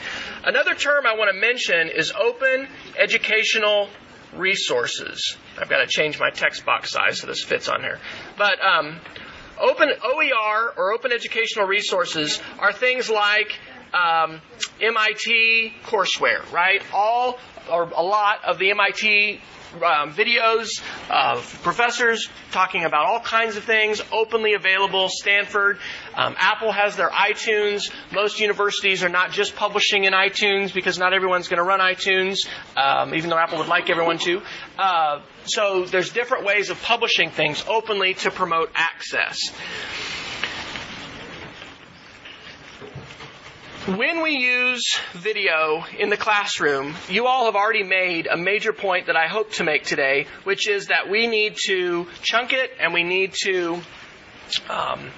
[0.44, 3.88] Another term I want to mention is open educational
[4.36, 5.38] resources.
[5.58, 8.00] I've got to change my text box size so this fits on here.
[8.38, 9.00] But um,
[9.60, 13.58] open OER or open educational resources are things like
[13.94, 14.42] um,
[14.82, 16.82] MIT courseware, right?
[16.94, 17.38] All
[17.72, 19.40] or a lot of the MIT
[19.76, 25.10] um, videos of professors talking about all kinds of things, openly available.
[25.10, 25.80] Stanford,
[26.14, 27.92] um, Apple has their iTunes.
[28.12, 32.48] Most universities are not just publishing in iTunes because not everyone's going to run iTunes,
[32.78, 34.42] um, even though Apple would like everyone to.
[34.78, 39.40] Uh, so there's different ways of publishing things openly to promote access.
[43.88, 49.08] When we use video in the classroom, you all have already made a major point
[49.08, 52.94] that I hope to make today, which is that we need to chunk it and
[52.94, 53.82] we need to
[54.70, 55.10] um,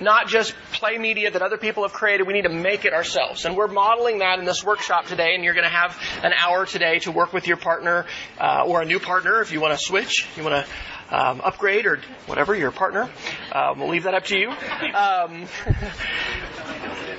[0.00, 3.44] not just play media that other people have created, we need to make it ourselves.
[3.44, 6.64] And we're modeling that in this workshop today, and you're going to have an hour
[6.64, 8.06] today to work with your partner
[8.40, 11.84] uh, or a new partner if you want to switch, you want to um, upgrade
[11.84, 13.10] or whatever, your partner.
[13.54, 14.48] Um, we'll leave that up to you.
[14.48, 15.46] Um,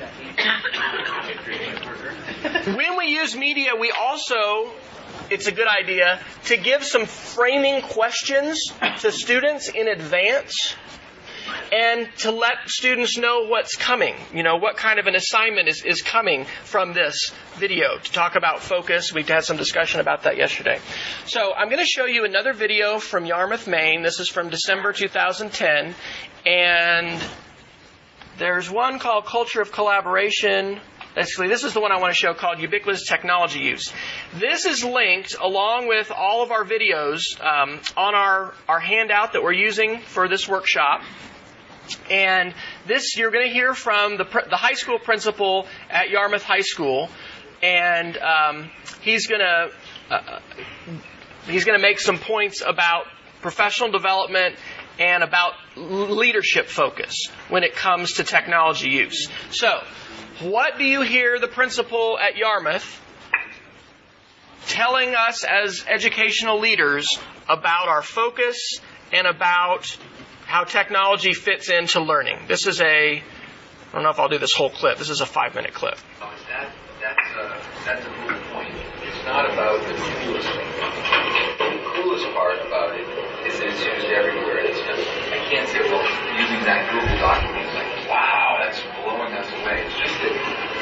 [2.76, 4.72] when we use media, we also,
[5.30, 8.60] it's a good idea to give some framing questions
[9.00, 10.76] to students in advance
[11.72, 14.16] and to let students know what's coming.
[14.34, 18.36] You know, what kind of an assignment is, is coming from this video to talk
[18.36, 19.14] about focus.
[19.14, 20.80] We had some discussion about that yesterday.
[21.26, 24.04] So I'm going to show you another video from Yarmouth, Maine.
[24.04, 25.96] This is from December 2010.
[26.46, 27.22] And
[28.38, 30.80] there's one called Culture of Collaboration.
[31.16, 33.94] Basically, this is the one I want to show called Ubiquitous Technology Use.
[34.34, 39.44] This is linked along with all of our videos um, on our, our handout that
[39.44, 41.02] we're using for this workshop.
[42.10, 42.56] And
[42.88, 47.10] this, you're going to hear from the, the high school principal at Yarmouth High School.
[47.62, 49.70] And um, he's going to
[50.10, 50.40] uh,
[51.46, 53.06] he's going to make some points about
[53.42, 54.56] professional development
[55.00, 59.28] and about leadership focus when it comes to technology use.
[59.52, 59.82] So,
[60.42, 63.02] what do you hear the principal at Yarmouth
[64.68, 67.08] telling us as educational leaders
[67.50, 68.80] about our focus
[69.12, 69.98] and about
[70.46, 72.40] how technology fits into learning?
[72.48, 73.24] This is a, I
[73.94, 74.98] don't know if I'll do this whole clip.
[74.98, 75.98] This is a five minute clip.
[76.20, 78.74] That, that's, a, that's a cool point.
[79.04, 80.68] It's not about the coolest thing.
[81.60, 83.08] The coolest part about it
[83.48, 84.43] is that it's used everywhere.
[85.54, 86.02] Can't say, well,
[86.34, 89.86] using that Google document, it's like, wow, that's blowing us away.
[89.86, 90.34] It's just that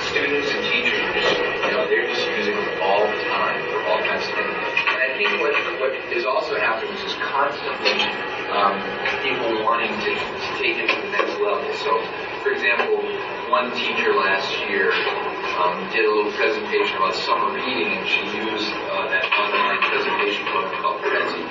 [0.07, 3.83] students and teachers, are just, you know, they're just using it all the time for
[3.91, 4.47] all kinds of things.
[4.47, 7.99] And I think what, what is also happening is just constantly
[8.47, 8.79] um,
[9.19, 11.67] people wanting to, to take it to the next level.
[11.83, 11.91] So,
[12.39, 13.03] for example,
[13.51, 14.95] one teacher last year
[15.59, 20.47] um, did a little presentation about summer reading, and she used uh, that online presentation
[20.47, 21.43] program called Prezi.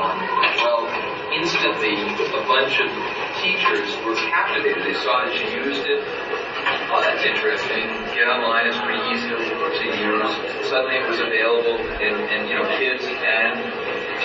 [0.00, 0.16] Um,
[0.64, 2.90] well, instantly, a bunch of
[3.38, 4.82] teachers were captivated.
[4.82, 6.02] They saw that she used it.
[6.90, 7.86] Oh, that's interesting.
[8.12, 10.30] Get online, it's pretty easy to use.
[10.66, 13.54] Suddenly it was available, and, and you know, kids and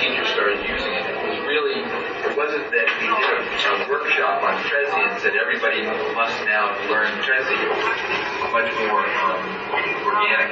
[0.01, 1.05] teachers started using it.
[1.05, 1.85] It was really,
[2.33, 5.85] it wasn't that we did a, workshop on Prezi and said everybody
[6.17, 7.53] must now learn Prezi.
[8.49, 9.37] Much more um,
[10.01, 10.49] organic.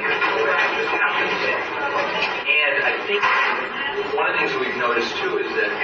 [2.46, 3.18] And I think
[4.14, 5.74] one of the things we've noticed too is that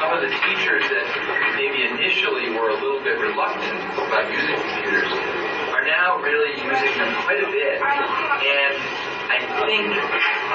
[0.00, 1.04] some of the teachers that
[1.52, 5.12] maybe initially were a little bit reluctant about using computers
[5.76, 7.84] are now really using them quite a bit.
[7.84, 8.74] And
[9.28, 9.92] I think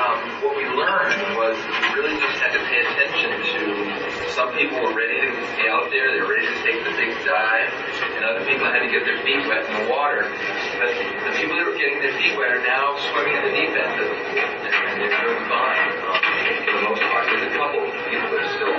[0.01, 1.57] um, what we learned was
[1.97, 6.13] really just had to pay attention to some people were ready to get out there,
[6.13, 7.73] they were ready to take the big dive,
[8.13, 10.29] and other people had to get their feet wet in the water.
[10.77, 13.73] But the people that were getting their feet wet are now swimming in the deep
[13.73, 16.21] end of it, and they're doing fine um,
[16.69, 17.25] for the most part.
[17.33, 18.77] There's a couple of people that are still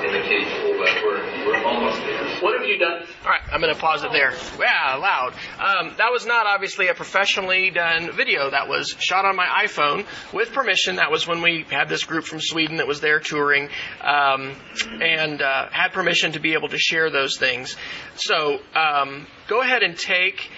[0.00, 2.24] in the cage pool, but we're, we're almost there.
[2.42, 3.02] What have you done?
[3.24, 4.32] All right, I'm going to pause it there.
[4.58, 5.34] Yeah, loud.
[5.58, 8.50] Um, that was not obviously a professionally done video.
[8.50, 10.96] That was shot on my iPhone with permission.
[10.96, 13.68] That was when we had this group from Sweden that was there touring
[14.00, 14.54] um,
[15.00, 17.76] and uh, had permission to be able to share those things.
[18.16, 20.50] So um, go ahead and take.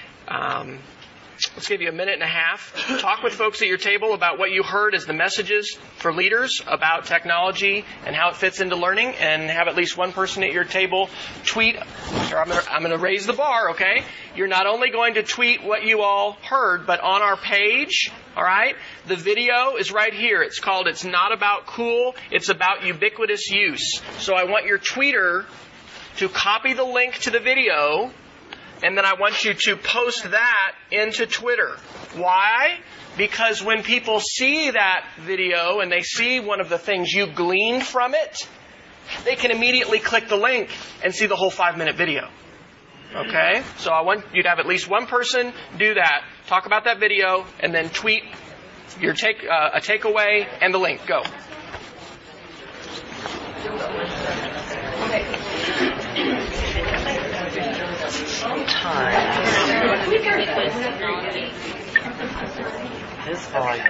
[1.55, 2.75] Let's give you a minute and a half.
[3.01, 6.63] Talk with folks at your table about what you heard as the messages for leaders
[6.67, 10.53] about technology and how it fits into learning, and have at least one person at
[10.53, 11.11] your table
[11.45, 11.77] tweet.
[12.09, 14.03] I'm going to raise the bar, okay?
[14.35, 18.43] You're not only going to tweet what you all heard, but on our page, all
[18.43, 18.75] right?
[19.07, 20.41] The video is right here.
[20.43, 24.01] It's called It's Not About Cool, It's About Ubiquitous Use.
[24.21, 25.45] So I want your tweeter
[26.17, 28.11] to copy the link to the video
[28.83, 31.77] and then I want you to post that into Twitter.
[32.15, 32.79] Why?
[33.17, 37.85] Because when people see that video and they see one of the things you gleaned
[37.85, 38.49] from it,
[39.25, 40.71] they can immediately click the link
[41.03, 42.29] and see the whole five minute video.
[43.15, 43.63] Okay?
[43.79, 46.25] So I want you to have at least one person do that.
[46.47, 48.25] Talk about that video and then tweet
[49.01, 51.07] your take, uh, a takeaway and the link.
[51.07, 51.23] Go.
[63.27, 63.85] This volume.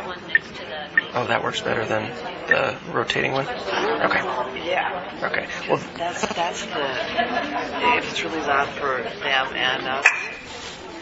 [1.14, 2.10] Oh, that works better than
[2.48, 3.46] the rotating one?
[3.46, 4.66] Okay.
[4.66, 5.18] Yeah.
[5.22, 5.46] Okay.
[5.68, 7.98] Well, That's that's the.
[7.98, 10.06] If it's really loud for them and us,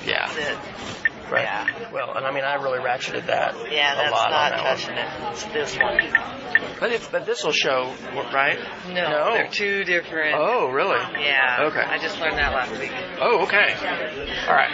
[0.04, 0.28] yeah.
[0.36, 0.58] it.
[1.30, 1.42] Right.
[1.44, 1.90] Yeah.
[1.92, 4.78] Well, and I mean, I really ratcheted that Yeah, a that's lot not on that
[4.78, 5.08] touching it.
[5.32, 5.96] It's this one.
[5.96, 6.76] one.
[6.80, 7.94] But if, but this will show,
[8.32, 8.58] right?
[8.88, 9.32] No, No.
[9.34, 10.34] they're two different.
[10.38, 10.98] Oh, really?
[11.20, 11.64] Yeah.
[11.70, 11.80] Okay.
[11.80, 12.92] I just learned that last week.
[13.20, 13.74] Oh, okay.
[14.48, 14.70] All right.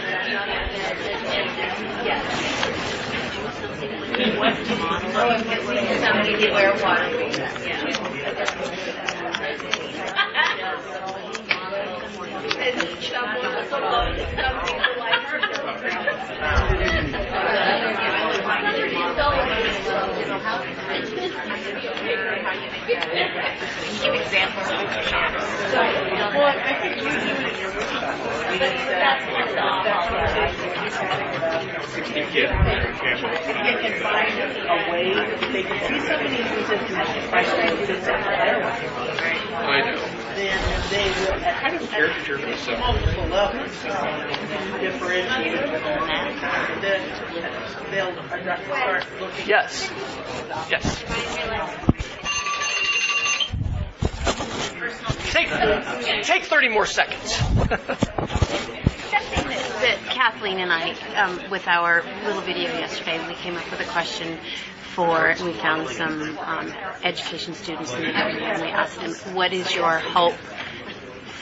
[12.11, 12.27] Give
[24.15, 24.67] examples.
[24.71, 25.47] Of the genres.
[26.35, 29.91] Well, I think you do it in your but that's not the
[34.67, 35.15] a way
[35.53, 38.35] they can see somebody who's a professional who does something
[39.53, 40.20] I know.
[40.37, 42.78] Then they will at Caricature myself.
[42.78, 43.72] multiple levels
[44.81, 46.78] differentiated with that.
[46.81, 47.01] Then
[47.91, 48.14] they'll
[48.64, 49.49] start looking.
[49.49, 49.91] Yes.
[50.70, 51.05] Yes.
[55.31, 55.49] Take,
[56.24, 57.39] take 30 more seconds.
[59.81, 63.85] that Kathleen and I, um, with our little video yesterday, we came up with a
[63.85, 64.39] question
[65.01, 66.70] for, we found some um,
[67.03, 70.34] education students in the area, and we asked them, what is your hope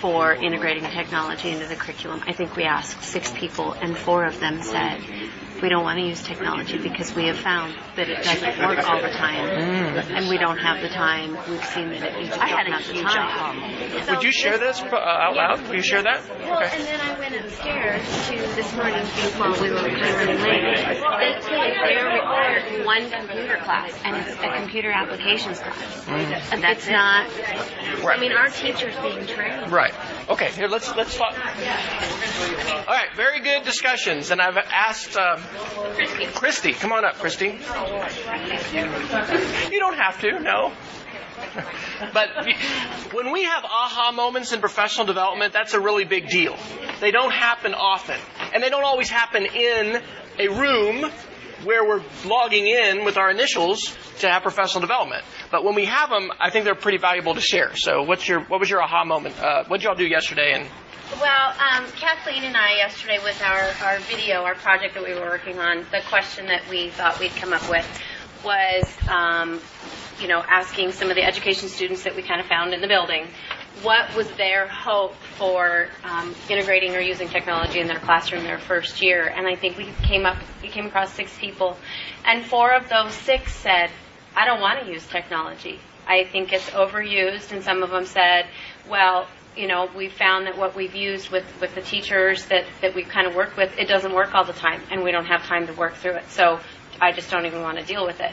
[0.00, 2.22] for integrating technology into the curriculum?
[2.24, 5.00] I think we asked six people, and four of them said,
[5.62, 9.00] we don't want to use technology because we have found that it doesn't work all
[9.02, 11.36] the time, and we don't have the time.
[11.48, 14.04] We've seen that it, you just I don't had a have the time.
[14.04, 15.68] So Would you share this uh, out loud?
[15.68, 16.22] Will you share that?
[16.40, 19.04] well, and then I went upstairs to this morning
[19.38, 20.64] while we were kind of running late.
[21.18, 26.52] They say they're required one computer class, and it's a computer applications class.
[26.52, 27.28] And that's not.
[28.04, 29.70] I mean, our teachers being trained.
[29.70, 29.94] Right.
[30.28, 30.50] Okay.
[30.50, 31.32] Here, let's let's talk.
[31.32, 33.08] All right.
[33.16, 35.40] Very good discussions, and I've asked um,
[36.34, 36.72] Christy.
[36.72, 37.46] Come on up, Christy.
[37.46, 37.58] You
[39.80, 40.38] don't have to.
[40.40, 40.72] No.
[42.12, 42.28] But
[43.12, 46.56] when we have aha moments in professional development, that's a really big deal.
[47.00, 48.16] They don't happen often.
[48.54, 50.00] And they don't always happen in
[50.38, 51.10] a room
[51.64, 55.24] where we're logging in with our initials to have professional development.
[55.50, 57.74] But when we have them, I think they're pretty valuable to share.
[57.74, 59.38] So what's your, what was your aha moment?
[59.40, 60.52] Uh, what did y'all do yesterday?
[60.52, 60.68] And
[61.20, 65.26] Well, um, Kathleen and I yesterday with our, our video, our project that we were
[65.26, 67.86] working on, the question that we thought we'd come up with
[68.44, 69.60] was, um,
[70.20, 72.88] you know, asking some of the education students that we kind of found in the
[72.88, 73.26] building,
[73.82, 79.02] what was their hope for um, integrating or using technology in their classroom their first
[79.02, 79.26] year?
[79.28, 81.76] And I think we came up, we came across six people,
[82.24, 83.90] and four of those six said,
[84.36, 85.80] I don't want to use technology.
[86.06, 88.46] I think it's overused, and some of them said,
[88.88, 92.94] well, you know, we found that what we've used with, with the teachers that, that
[92.94, 95.42] we've kind of worked with, it doesn't work all the time, and we don't have
[95.44, 96.30] time to work through it.
[96.30, 96.60] So
[97.00, 98.32] I just don't even want to deal with it.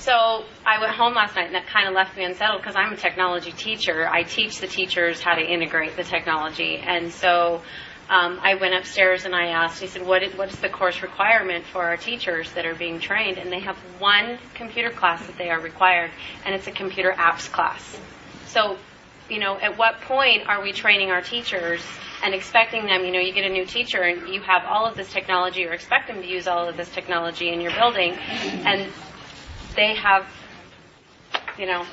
[0.00, 2.94] So I went home last night, and that kind of left me unsettled because I'm
[2.94, 4.08] a technology teacher.
[4.08, 7.60] I teach the teachers how to integrate the technology, and so
[8.08, 9.78] um, I went upstairs and I asked.
[9.78, 12.98] He said, "What is, what is the course requirement for our teachers that are being
[12.98, 16.12] trained?" And they have one computer class that they are required,
[16.46, 18.00] and it's a computer apps class.
[18.46, 18.78] So,
[19.28, 21.84] you know, at what point are we training our teachers
[22.24, 23.04] and expecting them?
[23.04, 25.72] You know, you get a new teacher and you have all of this technology, or
[25.72, 28.90] expect them to use all of this technology in your building, and
[29.74, 30.26] they have,
[31.58, 31.84] you know,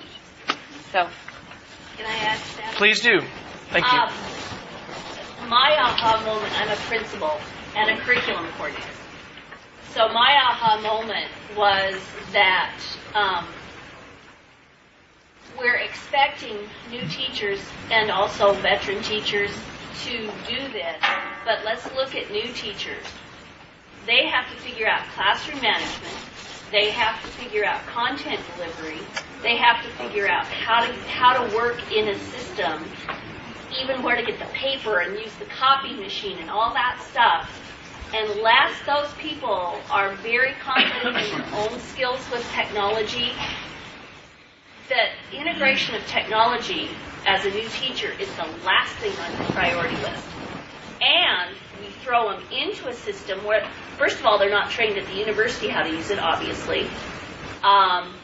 [0.91, 1.09] so.
[1.97, 2.73] Can I add that?
[2.75, 3.21] Please do.
[3.69, 3.99] Thank you.
[3.99, 4.09] Um,
[5.49, 7.39] my aha moment, I'm a principal
[7.75, 8.87] and a curriculum coordinator.
[9.93, 11.99] So my aha moment was
[12.33, 12.79] that
[13.15, 13.47] um,
[15.57, 16.57] we're expecting
[16.91, 17.59] new teachers
[17.91, 19.51] and also veteran teachers
[20.03, 20.17] to
[20.47, 21.01] do this,
[21.45, 23.03] but let's look at new teachers.
[24.05, 26.15] They have to figure out classroom management.
[26.71, 28.99] They have to figure out content delivery.
[29.41, 32.83] They have to figure out how to how to work in a system,
[33.79, 37.49] even where to get the paper and use the copy machine and all that stuff.
[38.13, 43.31] Unless those people are very confident in their own skills with technology,
[44.89, 46.89] that integration of technology
[47.25, 50.23] as a new teacher is the last thing on the priority list.
[51.01, 51.55] And
[52.07, 55.67] throw them into a system where, first of all, they're not trained at the university
[55.67, 56.87] how to use it, obviously.
[57.63, 58.15] Um,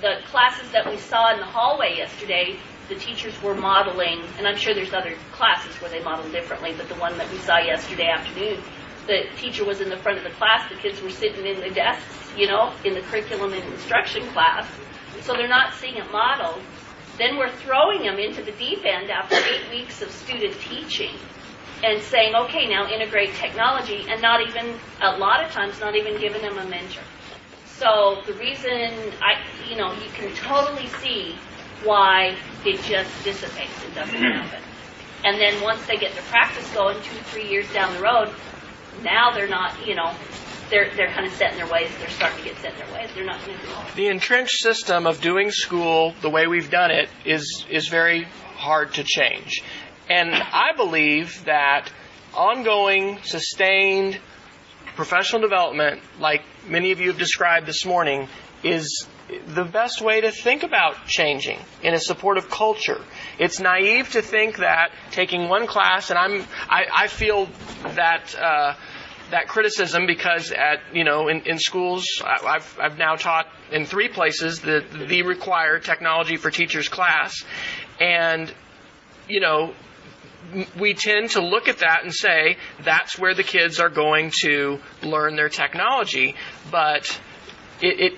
[0.00, 2.58] the classes that we saw in the hallway yesterday,
[2.88, 6.88] the teachers were modeling, and I'm sure there's other classes where they model differently, but
[6.88, 8.60] the one that we saw yesterday afternoon,
[9.06, 11.70] the teacher was in the front of the class, the kids were sitting in the
[11.70, 14.66] desks, you know, in the curriculum and instruction class.
[15.20, 16.62] So they're not seeing it modeled.
[17.16, 21.14] Then we're throwing them into the deep end after eight weeks of student teaching
[21.82, 26.20] and saying, okay, now integrate technology, and not even, a lot of times, not even
[26.20, 27.02] giving them a mentor.
[27.66, 31.36] So the reason I, you know, you can totally see
[31.84, 33.84] why it just dissipates.
[33.84, 34.62] It doesn't happen.
[35.24, 38.34] And then once they get their practice going, two, three years down the road,
[39.02, 40.12] now they're not, you know,
[40.70, 41.90] they're they're kind of set in their ways.
[41.98, 43.10] They're starting to get set in their ways.
[43.14, 43.96] They're not going to do it.
[43.96, 48.26] The entrenched system of doing school the way we've done it is is very
[48.56, 49.62] hard to change.
[50.10, 51.88] And I believe that
[52.34, 54.18] ongoing, sustained
[54.96, 58.26] professional development, like many of you have described this morning,
[58.64, 59.06] is
[59.46, 63.00] the best way to think about changing in a supportive culture.
[63.38, 67.48] It's naive to think that taking one class, and I'm, I, I feel
[67.94, 68.74] that, uh,
[69.30, 74.08] that criticism because at, you know, in, in schools, I've, I've now taught in three
[74.08, 77.44] places the, the required technology for teachers class.
[78.00, 78.52] And,
[79.28, 79.72] you know,
[80.78, 84.80] we tend to look at that and say that's where the kids are going to
[85.02, 86.34] learn their technology.
[86.70, 87.20] But
[87.82, 88.12] it,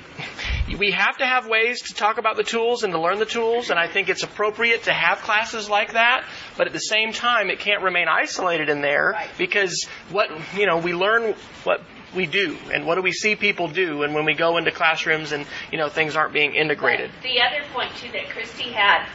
[0.68, 3.26] it, we have to have ways to talk about the tools and to learn the
[3.26, 6.24] tools, and I think it's appropriate to have classes like that.
[6.56, 10.78] But at the same time, it can't remain isolated in there because what you know
[10.78, 11.80] we learn what
[12.14, 15.32] we do and what do we see people do, and when we go into classrooms
[15.32, 17.10] and you know things aren't being integrated.
[17.22, 19.06] The other point too that Christy had,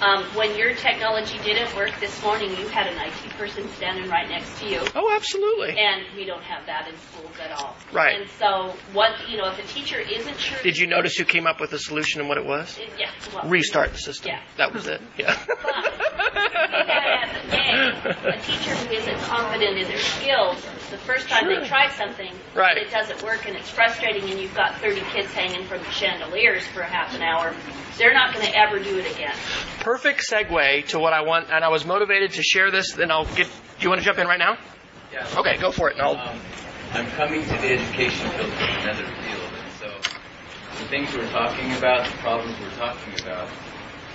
[0.00, 4.28] um, when your technology didn't work this morning, you had an IT person standing right
[4.28, 4.80] next to you.
[4.94, 5.76] Oh, absolutely.
[5.78, 7.74] And we don't have that in schools at all.
[7.92, 8.20] Right.
[8.20, 11.46] And so, what you know, if a teacher isn't sure, Did you notice who came
[11.46, 12.78] up with the solution and what it was?
[12.98, 13.10] Yeah.
[13.34, 14.30] Well, Restart the system.
[14.32, 14.42] Yeah.
[14.58, 15.00] That was it.
[15.18, 15.36] Yeah.
[16.34, 21.60] at the day, a teacher who isn't confident in their skills, the first time Sure.
[21.60, 22.76] they try something, Right.
[22.78, 26.66] it doesn't work and it's frustrating and you've got 30 kids hanging from the chandeliers
[26.68, 27.54] for a half an hour,
[27.98, 29.34] they're not going to ever do it again.
[29.80, 32.92] Perfect segue to what I want, and I was motivated to share this.
[32.92, 33.46] Then I'll get.
[33.46, 34.56] Do you want to jump in right now?
[35.12, 35.26] Yeah.
[35.36, 35.96] Okay, go for it.
[35.96, 36.16] And I'll.
[36.16, 36.40] Um,
[36.92, 39.88] I'm coming to the education field from another field, and so
[40.78, 43.48] the things we're talking about, the problems we're talking about,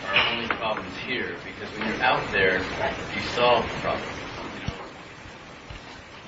[0.07, 4.07] are only problems here because when you're out there, you solve problems.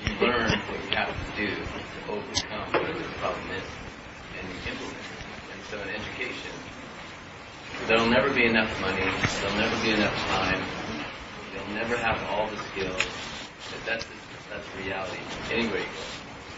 [0.04, 3.64] You, know, you learn what you have to do to overcome whatever the problem is,
[4.38, 5.54] and you implement it.
[5.54, 6.52] And so in education,
[7.88, 9.04] there'll never be enough money,
[9.42, 10.64] there'll never be enough time,
[11.54, 13.08] you'll never have all the skills.
[13.86, 14.06] That's
[14.50, 15.18] that's reality
[15.50, 15.82] go.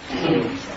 [0.09, 0.27] So,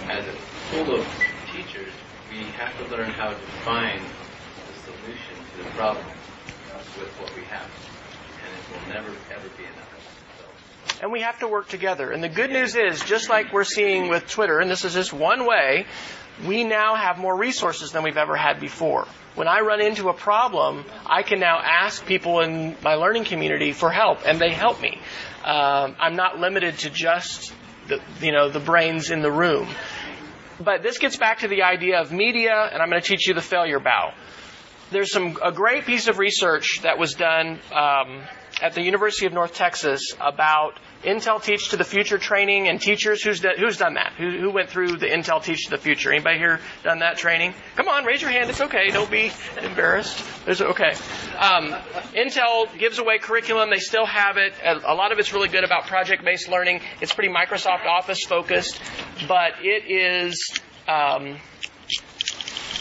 [0.09, 0.37] as a
[0.71, 1.07] pool of
[1.53, 1.93] teachers,
[2.31, 6.07] we have to learn how to find the solution to the problem
[6.99, 7.69] with what we have,
[8.45, 9.97] and it will never ever be enough.
[11.03, 12.11] And we have to work together.
[12.11, 15.13] And the good news is, just like we're seeing with Twitter, and this is just
[15.13, 15.87] one way,
[16.45, 19.07] we now have more resources than we've ever had before.
[19.35, 23.73] When I run into a problem, I can now ask people in my learning community
[23.73, 24.99] for help, and they help me.
[25.45, 27.53] Um, I'm not limited to just
[27.89, 29.69] the, you know, the brains in the room.
[30.59, 33.35] But this gets back to the idea of media, and I'm going to teach you
[33.35, 34.13] the failure bow.
[34.91, 38.23] There's some a great piece of research that was done um,
[38.63, 43.23] at the University of North Texas about Intel Teach to the Future training and teachers.
[43.23, 44.15] Who's who's done that?
[44.19, 46.13] Who, who went through the Intel Teach to the Future?
[46.13, 47.55] Anybody here done that training?
[47.77, 48.51] Come on, raise your hand.
[48.51, 48.91] It's okay.
[48.91, 49.31] Don't be
[49.63, 50.21] embarrassed.
[50.45, 50.95] There's okay.
[51.39, 51.73] Um,
[52.15, 53.71] Intel gives away curriculum.
[53.71, 54.53] They still have it.
[54.65, 56.81] A, a lot of it's really good about project-based learning.
[57.01, 58.81] It's pretty Microsoft Office focused,
[59.29, 60.61] but it is.
[60.89, 61.37] Um,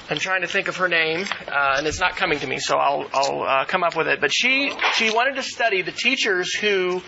[0.09, 2.77] I'm trying to think of her name, uh, and it's not coming to me, so
[2.77, 4.21] I'll, I'll uh, come up with it.
[4.21, 7.01] But she she wanted to study the teachers who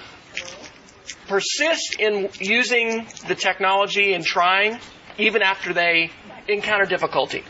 [1.28, 4.80] persist in using the technology and trying
[5.18, 6.12] even after they
[6.48, 7.44] encounter difficulty.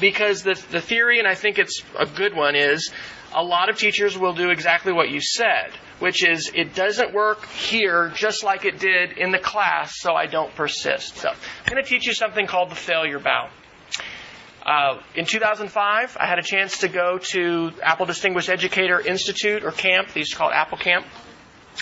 [0.00, 2.92] Because the, the theory, and I think it's a good one, is
[3.34, 7.46] a lot of teachers will do exactly what you said, which is it doesn't work
[7.46, 11.16] here just like it did in the class, so I don't persist.
[11.16, 13.48] So I'm going to teach you something called the failure bow.
[14.64, 19.70] Uh, in 2005, I had a chance to go to Apple Distinguished Educator Institute or
[19.70, 20.08] camp.
[20.12, 21.06] They used to call it Apple Camp.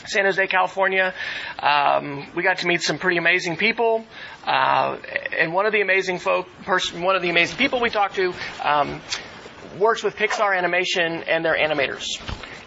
[0.07, 1.15] San Jose, California.
[1.59, 4.05] Um, we got to meet some pretty amazing people,
[4.45, 4.97] uh,
[5.39, 8.33] and one of the amazing folk, person, one of the amazing people we talked to,
[8.63, 9.01] um,
[9.79, 12.05] works with Pixar Animation and their animators.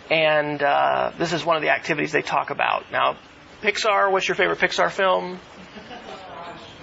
[0.10, 2.92] And uh, this is one of the activities they talk about.
[2.92, 3.18] Now,
[3.62, 5.40] Pixar, what's your favorite Pixar film?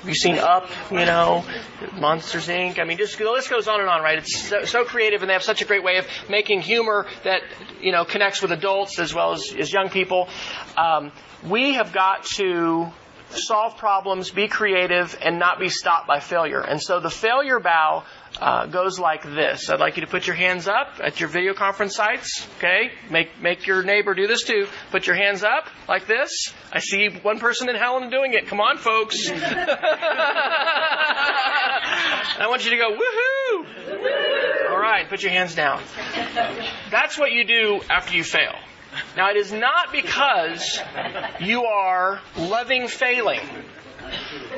[0.04, 0.68] Have you seen Up?
[0.90, 1.46] You know,
[1.94, 2.78] Monsters Inc.
[2.78, 4.18] I mean, just the list goes on and on, right?
[4.18, 7.40] It's so, so, creative, and they have such a great way of making humor that
[7.80, 10.28] you know connects with adults as well as, as young people.
[10.76, 11.10] Um,
[11.48, 12.88] we have got to
[13.30, 16.60] solve problems, be creative, and not be stopped by failure.
[16.60, 18.04] And so the failure bow
[18.44, 19.70] uh, goes like this.
[19.70, 22.46] I'd like you to put your hands up at your video conference sites.
[22.58, 24.66] Okay, make make your neighbor do this too.
[24.90, 26.52] Put your hands up like this.
[26.70, 28.46] I see one person in Helena doing it.
[28.48, 29.30] Come on, folks.
[32.36, 33.64] I want you to go woohoo.
[34.70, 35.82] All right, put your hands down.
[36.90, 38.56] That's what you do after you fail.
[39.16, 40.78] Now, it is not because
[41.40, 43.40] you are loving failing.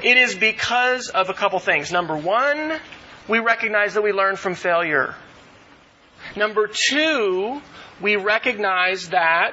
[0.02, 1.92] It is because of a couple things.
[1.92, 2.80] Number one,
[3.28, 5.14] we recognize that we learn from failure.
[6.36, 7.60] Number two,
[8.00, 9.52] we recognize that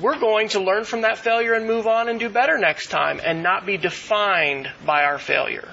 [0.00, 3.20] we're going to learn from that failure and move on and do better next time
[3.22, 5.68] and not be defined by our failure.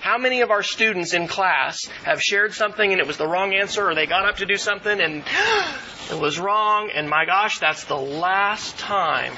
[0.00, 3.54] How many of our students in class have shared something and it was the wrong
[3.54, 5.24] answer or they got up to do something and
[6.10, 9.34] it was wrong and my gosh, that's the last time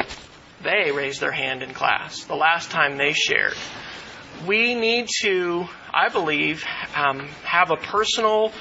[0.62, 3.54] they raised their hand in class, the last time they shared.
[4.46, 6.64] We need to, I believe,
[6.94, 8.52] um, have a personal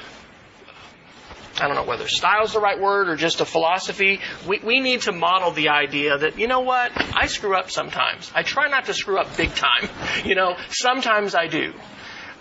[1.57, 4.19] I don't know whether style is the right word or just a philosophy.
[4.45, 8.29] We, we need to model the idea that, you know what, I screw up sometimes.
[8.35, 9.89] I try not to screw up big time.
[10.25, 11.73] You know, sometimes I do.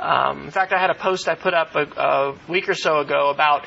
[0.00, 2.98] Um, in fact, I had a post I put up a, a week or so
[3.00, 3.66] ago about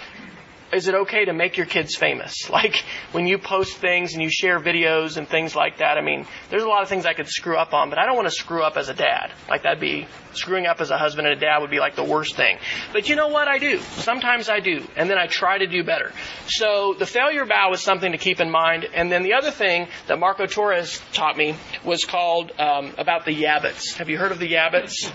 [0.73, 2.49] is it okay to make your kids famous?
[2.57, 5.95] Like when you post things and you share videos and things like that.
[5.95, 8.15] I mean, there's a lot of things I could screw up on, but I don't
[8.15, 9.31] want to screw up as a dad.
[9.47, 12.03] Like that'd be screwing up as a husband and a dad would be like the
[12.03, 12.57] worst thing.
[12.93, 13.47] But you know what?
[13.47, 13.79] I do.
[13.79, 16.11] Sometimes I do, and then I try to do better.
[16.47, 18.87] So the failure bow is something to keep in mind.
[18.91, 21.55] And then the other thing that Marco Torres taught me
[21.85, 23.97] was called um, about the yabbits.
[23.97, 25.11] Have you heard of the yabbits?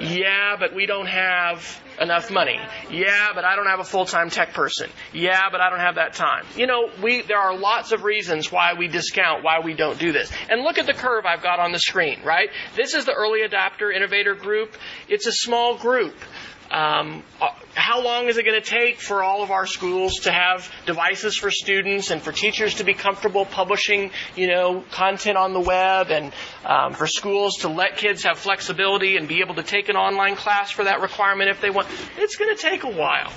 [0.00, 2.58] Yeah, but we don't have enough money.
[2.90, 4.90] Yeah, but I don't have a full-time tech person.
[5.12, 6.46] Yeah, but I don't have that time.
[6.56, 10.12] You know, we there are lots of reasons why we discount why we don't do
[10.12, 10.32] this.
[10.48, 12.48] And look at the curve I've got on the screen, right?
[12.74, 14.74] This is the early adopter innovator group.
[15.08, 16.16] It's a small group.
[16.70, 20.32] Um, uh, how long is it going to take for all of our schools to
[20.32, 25.52] have devices for students and for teachers to be comfortable publishing, you know, content on
[25.52, 26.32] the web and
[26.64, 30.36] um, for schools to let kids have flexibility and be able to take an online
[30.36, 31.88] class for that requirement if they want?
[32.16, 33.32] It's going to take a while.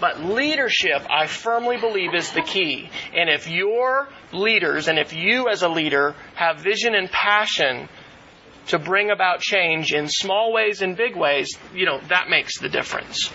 [0.00, 2.90] But leadership, I firmly believe, is the key.
[3.14, 7.88] And if your leaders and if you as a leader have vision and passion
[8.68, 12.68] to bring about change in small ways and big ways, you know, that makes the
[12.68, 13.30] difference.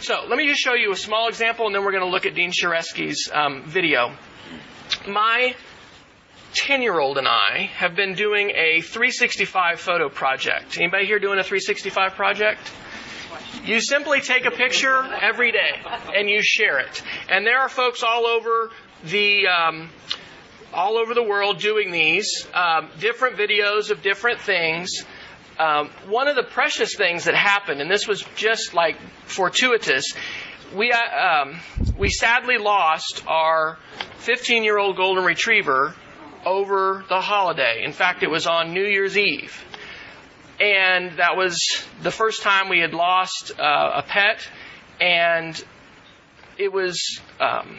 [0.00, 2.26] So let me just show you a small example, and then we're going to look
[2.26, 4.12] at Dean Shareski's um, video.
[5.06, 5.54] My
[6.54, 10.78] 10 year old and I have been doing a 365 photo project.
[10.78, 12.60] Anybody here doing a 365 project?
[13.64, 15.80] You simply take a picture every day
[16.16, 17.02] and you share it.
[17.28, 18.70] And there are folks all over
[19.04, 19.90] the um,
[20.72, 25.04] all over the world doing these, um, different videos of different things.
[25.58, 28.96] Um, one of the precious things that happened, and this was just like
[29.26, 30.14] fortuitous,
[30.74, 31.60] we uh, um,
[31.98, 33.78] we sadly lost our
[34.18, 35.94] 15 year old golden retriever
[36.44, 37.82] over the holiday.
[37.84, 39.64] In fact, it was on New Year's Eve.
[40.60, 44.46] And that was the first time we had lost uh, a pet.
[45.00, 45.62] And
[46.58, 47.78] it was, um,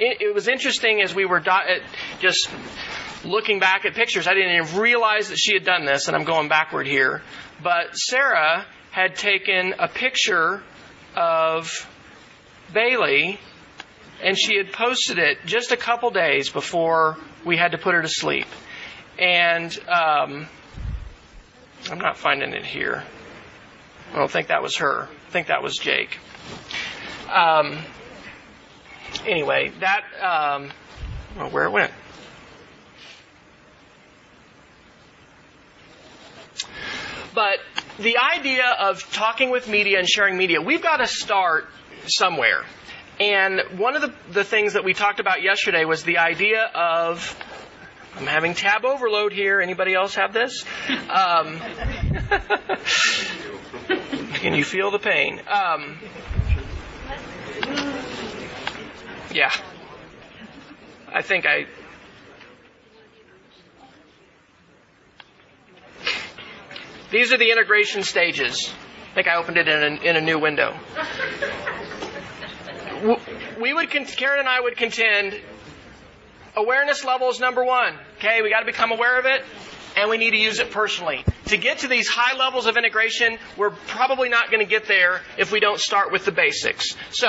[0.00, 1.42] it, was interesting as we were
[2.20, 2.50] just
[3.24, 4.26] looking back at pictures.
[4.26, 7.22] I didn't even realize that she had done this, and I'm going backward here.
[7.62, 10.62] But Sarah had taken a picture
[11.14, 11.86] of
[12.72, 13.38] Bailey
[14.22, 18.02] and she had posted it just a couple days before we had to put her
[18.02, 18.46] to sleep.
[19.18, 20.46] And um,
[21.90, 23.04] I'm not finding it here.
[24.12, 25.04] I don't think that was her.
[25.04, 26.18] I think that was Jake.
[27.32, 27.78] Um,
[29.26, 30.70] anyway, that um,
[31.36, 31.92] well, where it went.
[37.34, 37.58] But
[37.98, 41.68] the idea of talking with media and sharing media, we've got to start
[42.06, 42.64] somewhere.
[43.20, 47.36] And one of the, the things that we talked about yesterday was the idea of
[48.16, 49.60] I'm having tab overload here.
[49.60, 50.64] Anybody else have this?
[50.88, 51.60] Um,
[54.34, 55.40] can you feel the pain?
[55.48, 55.98] Um,
[59.32, 59.52] yeah.
[61.12, 61.66] I think I.
[67.10, 68.72] These are the integration stages.
[69.10, 70.76] I think I opened it in a, in a new window
[73.60, 75.38] we would, Karen and I would contend,
[76.56, 77.94] awareness level is number one.
[78.18, 79.44] Okay, we got to become aware of it,
[79.96, 81.24] and we need to use it personally.
[81.46, 85.22] To get to these high levels of integration, we're probably not going to get there
[85.38, 86.94] if we don't start with the basics.
[87.10, 87.28] So,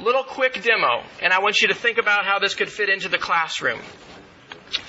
[0.00, 3.08] little quick demo, and I want you to think about how this could fit into
[3.08, 3.80] the classroom.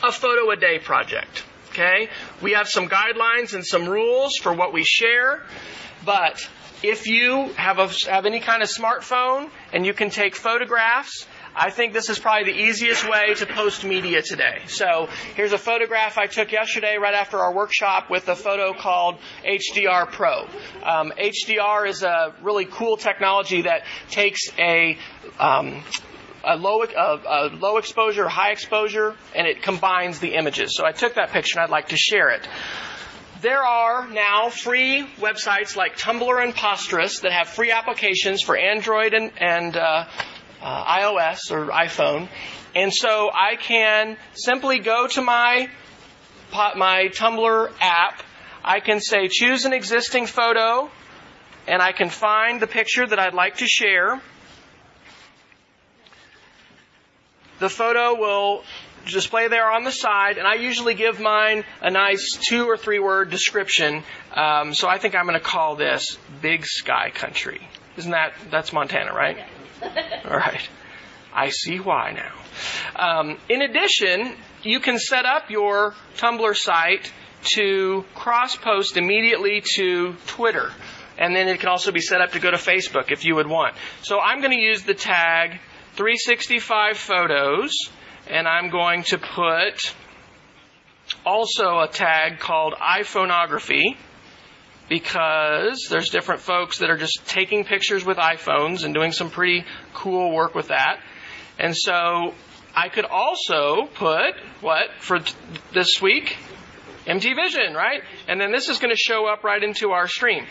[0.03, 1.43] A photo a day project.
[1.69, 2.09] Okay,
[2.41, 5.43] we have some guidelines and some rules for what we share,
[6.03, 6.49] but
[6.81, 11.27] if you have, a, have any kind of smartphone and you can take photographs,
[11.59, 14.59] I think this is probably the easiest way to post media today.
[14.67, 19.17] So here's a photograph I took yesterday right after our workshop with a photo called
[19.43, 20.41] HDR Pro.
[20.83, 24.99] Um, HDR is a really cool technology that takes a
[25.39, 25.83] um,
[26.43, 30.75] a low, a, a low exposure, high exposure, and it combines the images.
[30.77, 32.47] So I took that picture and I'd like to share it.
[33.41, 39.13] There are now free websites like Tumblr and Posterous that have free applications for Android
[39.13, 40.05] and, and uh,
[40.61, 42.29] uh, iOS or iPhone.
[42.75, 45.69] And so I can simply go to my,
[46.53, 48.23] my Tumblr app.
[48.63, 50.89] I can say choose an existing photo
[51.67, 54.21] and I can find the picture that I'd like to share.
[57.59, 58.63] The photo will
[59.05, 62.99] display there on the side, and I usually give mine a nice two or three
[62.99, 64.03] word description.
[64.33, 67.67] Um, so I think I'm going to call this Big Sky Country.
[67.97, 69.37] Isn't that that's Montana, right?
[70.25, 70.67] All right.
[71.33, 72.33] I see why now.
[72.95, 77.11] Um, in addition, you can set up your Tumblr site
[77.55, 80.71] to cross post immediately to Twitter.
[81.17, 83.47] And then it can also be set up to go to Facebook if you would
[83.47, 83.75] want.
[84.01, 85.59] So I'm going to use the tag
[85.95, 87.71] 365 photos
[88.29, 89.93] and I'm going to put
[91.25, 93.95] also a tag called iPhoneography
[94.89, 99.65] because there's different folks that are just taking pictures with iPhones and doing some pretty
[99.93, 100.99] cool work with that.
[101.59, 102.33] And so
[102.75, 105.19] I could also put what for
[105.73, 106.37] this week?
[107.05, 108.01] MT Vision, right?
[108.27, 110.45] And then this is going to show up right into our stream.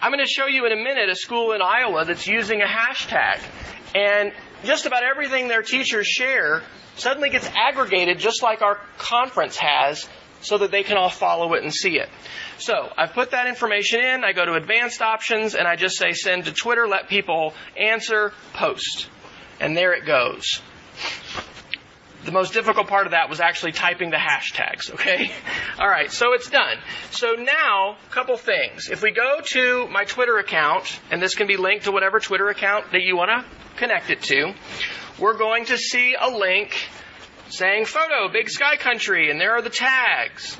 [0.00, 2.66] I'm going to show you in a minute a school in Iowa that's using a
[2.66, 3.40] hashtag.
[3.94, 4.32] And
[4.62, 6.62] just about everything their teachers share
[6.96, 10.06] suddenly gets aggregated just like our conference has
[10.42, 12.08] so that they can all follow it and see it.
[12.62, 16.12] So I've put that information in, I go to advanced options, and I just say
[16.12, 19.10] send to Twitter, let people answer, post.
[19.58, 20.60] And there it goes.
[22.24, 25.32] The most difficult part of that was actually typing the hashtags, okay?
[25.80, 26.78] All right, so it's done.
[27.10, 28.90] So now, a couple things.
[28.90, 32.46] If we go to my Twitter account, and this can be linked to whatever Twitter
[32.46, 34.54] account that you want to connect it to,
[35.18, 36.76] we're going to see a link
[37.48, 40.56] saying photo, big sky country, and there are the tags.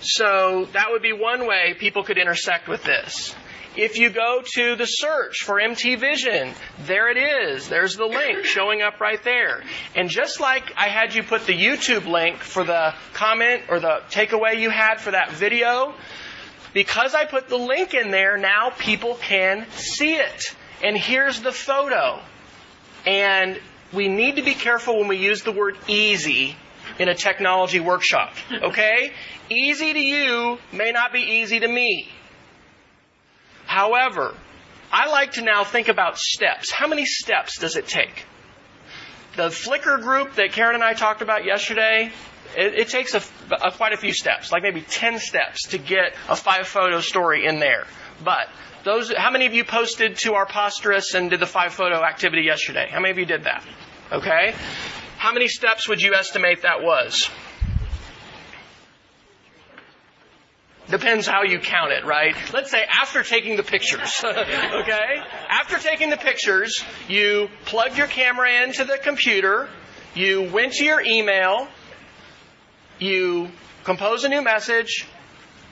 [0.00, 3.34] So that would be one way people could intersect with this.
[3.76, 6.54] If you go to the search for MT Vision,
[6.86, 7.68] there it is.
[7.68, 9.62] There's the link showing up right there.
[9.94, 14.00] And just like I had you put the YouTube link for the comment or the
[14.10, 15.94] takeaway you had for that video,
[16.72, 20.56] because I put the link in there, now people can see it.
[20.82, 22.20] And here's the photo.
[23.06, 23.60] And
[23.92, 26.56] we need to be careful when we use the word easy
[26.98, 28.34] in a technology workshop.
[28.62, 29.12] Okay?
[29.50, 32.08] Easy to you may not be easy to me.
[33.66, 34.34] However,
[34.92, 36.70] I like to now think about steps.
[36.70, 38.24] How many steps does it take?
[39.36, 42.10] The Flickr group that Karen and I talked about yesterday,
[42.56, 46.14] it, it takes a, a, quite a few steps, like maybe 10 steps to get
[46.28, 47.86] a five photo story in there.
[48.24, 48.48] But
[48.84, 52.42] those, how many of you posted to our Posterous and did the five photo activity
[52.42, 52.88] yesterday?
[52.90, 53.64] How many of you did that?
[54.12, 54.54] Okay.
[55.26, 57.28] How many steps would you estimate that was?
[60.88, 62.36] Depends how you count it, right?
[62.52, 65.20] Let's say after taking the pictures, okay?
[65.48, 69.68] After taking the pictures, you plugged your camera into the computer,
[70.14, 71.66] you went to your email,
[73.00, 73.48] you
[73.82, 75.08] compose a new message,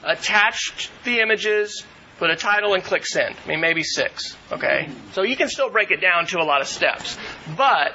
[0.02, 1.84] attached the images,
[2.18, 3.36] put a title, and click send.
[3.44, 4.88] I mean, maybe six, okay?
[5.12, 7.16] So you can still break it down to a lot of steps.
[7.57, 7.94] But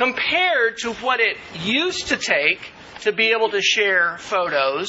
[0.00, 2.58] compared to what it used to take
[3.02, 4.88] to be able to share photos,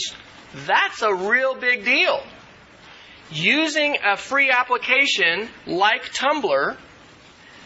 [0.66, 2.24] that's a real big deal.
[3.30, 6.78] Using a free application like Tumblr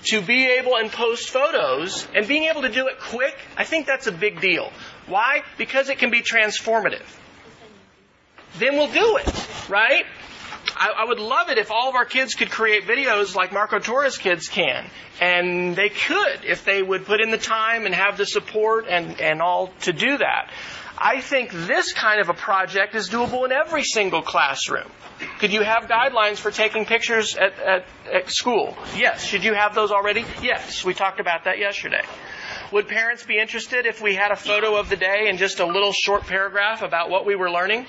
[0.05, 3.85] to be able and post photos and being able to do it quick, I think
[3.85, 4.71] that's a big deal.
[5.05, 5.43] Why?
[5.59, 7.05] Because it can be transformative.
[8.57, 10.05] Then we'll do it, right?
[10.76, 13.80] I, I, would love it if all of our kids could create videos like Marco
[13.80, 14.86] Torres kids can.
[15.21, 19.19] And they could if they would put in the time and have the support and,
[19.21, 20.51] and all to do that.
[20.97, 24.89] I think this kind of a project is doable in every single classroom.
[25.39, 28.78] Could you have guidelines for taking pictures at, at, at, school?
[28.95, 29.23] Yes.
[29.23, 30.26] Should you have those already?
[30.41, 30.84] Yes.
[30.84, 32.03] We talked about that yesterday.
[32.71, 35.65] Would parents be interested if we had a photo of the day and just a
[35.65, 37.86] little short paragraph about what we were learning?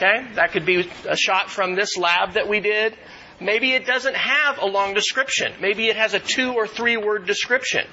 [0.00, 0.26] Okay?
[0.34, 2.96] That could be a shot from this lab that we did.
[3.38, 5.52] Maybe it doesn't have a long description.
[5.60, 7.86] Maybe it has a two or three word description.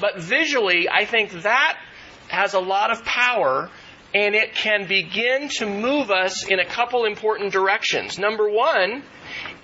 [0.00, 1.78] But visually, I think that
[2.28, 3.70] has a lot of power
[4.14, 8.18] and it can begin to move us in a couple important directions.
[8.18, 9.02] Number one,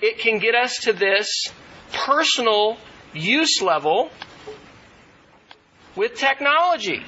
[0.01, 1.51] it can get us to this
[1.93, 2.77] personal
[3.13, 4.09] use level
[5.95, 7.03] with technology.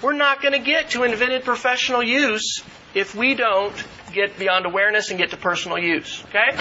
[0.00, 2.62] We're not going to get to invented professional use
[2.94, 3.74] if we don't
[4.12, 6.22] get beyond awareness and get to personal use.
[6.28, 6.58] Okay?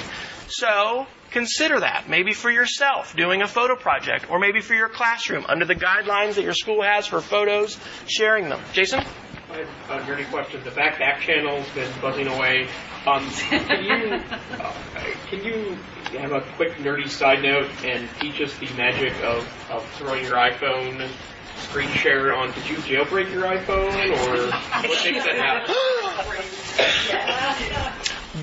[0.48, 2.10] So, consider that.
[2.10, 6.36] Maybe for yourself, doing a photo project, or maybe for your classroom, under the guidelines
[6.36, 7.78] that your school has for photos,
[8.08, 8.62] sharing them.
[8.74, 9.04] Jason?
[9.52, 10.64] I have a nerdy question.
[10.64, 12.70] The back back channel's been buzzing away.
[13.06, 14.74] Um, can you uh,
[15.30, 15.78] can you
[16.20, 20.36] have a quick nerdy side note and teach us the magic of, of throwing your
[20.36, 21.10] iPhone
[21.58, 22.52] screen share on?
[22.54, 25.76] Did you jailbreak your iPhone, or what makes that happen?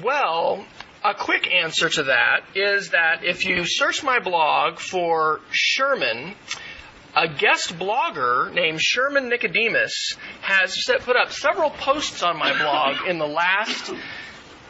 [0.03, 0.65] well,
[1.05, 6.35] a quick answer to that is that if you search my blog for Sherman,
[7.15, 13.09] a guest blogger named Sherman Nicodemus has set, put up several posts on my blog
[13.09, 13.93] in the last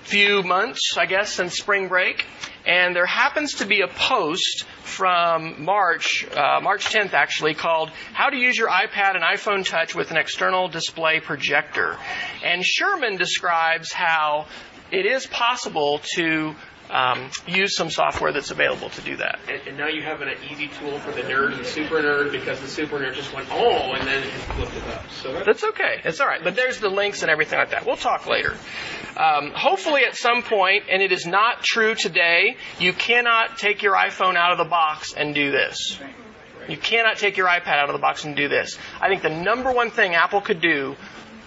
[0.02, 2.24] few months, I guess, since spring break.
[2.68, 8.28] And there happens to be a post from March, uh, March 10th actually, called How
[8.28, 11.96] to Use Your iPad and iPhone Touch with an External Display Projector.
[12.44, 14.48] And Sherman describes how
[14.92, 16.54] it is possible to
[16.90, 19.38] um, use some software that's available to do that.
[19.48, 22.32] And, and, now you have an easy tool for the nerd and the super nerd
[22.32, 25.10] because the super nerd just went, oh, and then it flipped it up.
[25.10, 26.00] So that's, that's okay.
[26.04, 26.42] It's all right.
[26.42, 27.86] But there's the links and everything like that.
[27.86, 28.56] We'll talk later.
[29.16, 33.94] Um, hopefully, at some point, and it is not true today, you cannot take your
[33.94, 35.98] iPhone out of the box and do this.
[36.68, 38.78] You cannot take your iPad out of the box and do this.
[39.00, 40.96] I think the number one thing Apple could do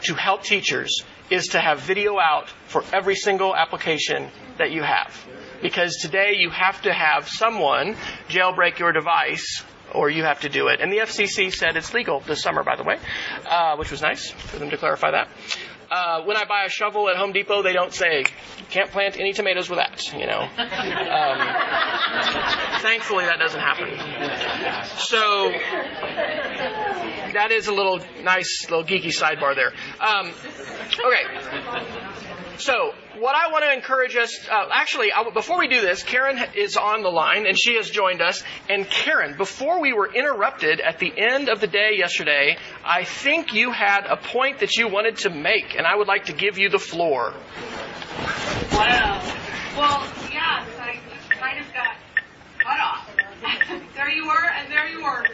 [0.03, 5.27] to help teachers is to have video out for every single application that you have.
[5.61, 7.95] Because today you have to have someone
[8.29, 10.79] jailbreak your device or you have to do it.
[10.81, 12.97] And the FCC said it's legal this summer, by the way,
[13.45, 15.27] uh, which was nice for them to clarify that.
[15.91, 18.23] Uh, when I buy a shovel at Home Depot, they don't say
[18.69, 20.13] can't plant any tomatoes with that.
[20.13, 20.39] You know.
[20.41, 21.37] Um,
[22.79, 23.89] thankfully, that doesn't happen.
[24.99, 25.51] So
[27.33, 29.73] that is a little nice, little geeky sidebar there.
[29.99, 30.31] Um,
[31.05, 32.40] okay.
[32.57, 36.39] So, what I want to encourage us, uh, actually, I, before we do this, Karen
[36.55, 38.43] is on the line and she has joined us.
[38.69, 43.53] And Karen, before we were interrupted at the end of the day yesterday, I think
[43.53, 46.57] you had a point that you wanted to make, and I would like to give
[46.57, 47.33] you the floor.
[48.71, 49.21] Wow.
[49.77, 51.95] Well, yeah, I just kind of got
[52.59, 53.09] cut off.
[53.95, 55.25] there you were, and there you were.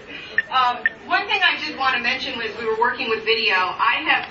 [0.50, 3.56] Um, one thing I did want to mention was we were working with video.
[3.56, 4.30] I have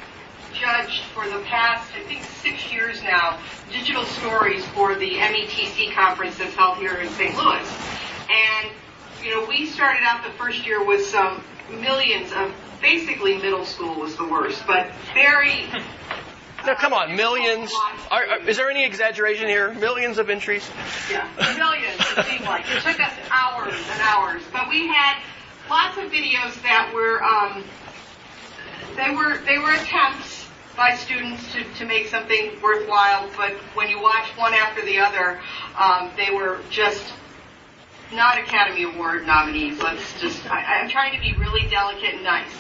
[0.61, 3.39] judged for the past, I think, six years now,
[3.71, 7.37] digital stories for the METC conference that's held here in St.
[7.37, 7.69] Louis.
[8.29, 8.71] And,
[9.23, 13.99] you know, we started out the first year with some millions of, basically middle school
[13.99, 15.67] was the worst, but very
[16.67, 17.73] No, come on, millions.
[18.11, 19.73] Are, are, is there any exaggeration here?
[19.75, 20.69] Millions of entries?
[21.11, 22.65] Yeah, millions, it seemed like.
[22.69, 24.43] It took us hours and hours.
[24.53, 25.19] But we had
[25.71, 27.65] lots of videos that were, um,
[28.97, 30.26] they were, they were attempts
[30.77, 35.41] by students to, to make something worthwhile, but when you watch one after the other,
[35.79, 37.13] um, they were just
[38.13, 39.81] not Academy Award nominees.
[39.81, 42.53] Let's just, I, I'm trying to be really delicate and nice.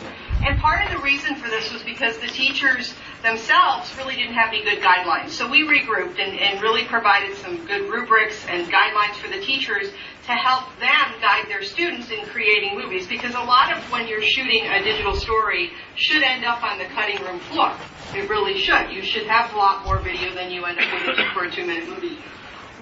[0.44, 4.48] And part of the reason for this was because the teachers themselves really didn't have
[4.48, 5.30] any good guidelines.
[5.30, 9.90] So we regrouped and, and really provided some good rubrics and guidelines for the teachers
[10.26, 14.22] to help them guide their students in creating movies because a lot of when you're
[14.22, 17.72] shooting a digital story should end up on the cutting room floor.
[18.14, 18.90] It really should.
[18.90, 21.66] You should have a lot more video than you end up with for a two
[21.66, 22.18] minute movie.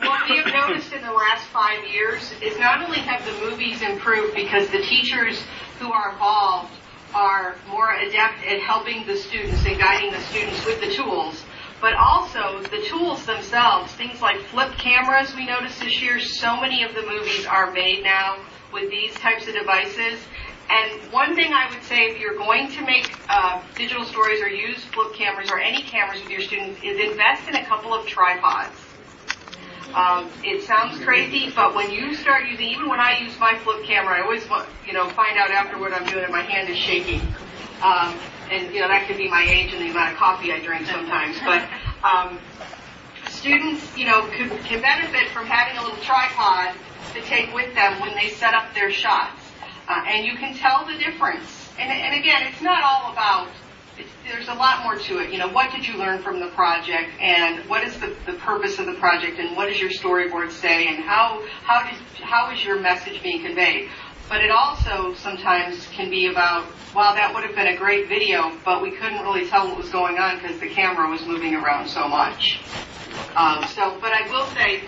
[0.01, 3.81] What we have noticed in the last five years is not only have the movies
[3.81, 5.43] improved because the teachers
[5.79, 6.73] who are involved
[7.15, 11.45] are more adept at helping the students and guiding the students with the tools,
[11.81, 16.83] but also the tools themselves, things like flip cameras we noticed this year, so many
[16.83, 18.39] of the movies are made now
[18.73, 20.21] with these types of devices.
[20.69, 24.49] And one thing I would say if you're going to make uh, digital stories or
[24.49, 28.07] use flip cameras or any cameras with your students is invest in a couple of
[28.07, 28.84] tripods.
[29.95, 33.85] Um, it sounds crazy, but when you start using, even when I use my flip
[33.85, 36.68] camera, I always want, you know, find out after what I'm doing and my hand
[36.68, 37.20] is shaking.
[37.82, 38.18] Um,
[38.51, 40.87] and, you know, that could be my age and the amount of coffee I drink
[40.87, 41.37] sometimes.
[41.45, 41.62] But
[42.03, 42.39] um,
[43.28, 46.74] students, you know, could, can benefit from having a little tripod
[47.14, 49.41] to take with them when they set up their shots.
[49.89, 51.70] Uh, and you can tell the difference.
[51.78, 53.49] And, and again, it's not all about
[54.25, 55.31] there's a lot more to it.
[55.31, 58.79] You know, what did you learn from the project, and what is the, the purpose
[58.79, 62.65] of the project, and what does your storyboard say, and how how did how is
[62.65, 63.89] your message being conveyed?
[64.29, 66.65] But it also sometimes can be about,
[66.95, 69.91] wow, that would have been a great video, but we couldn't really tell what was
[69.91, 72.59] going on because the camera was moving around so much.
[73.37, 74.83] Um, so, but I will say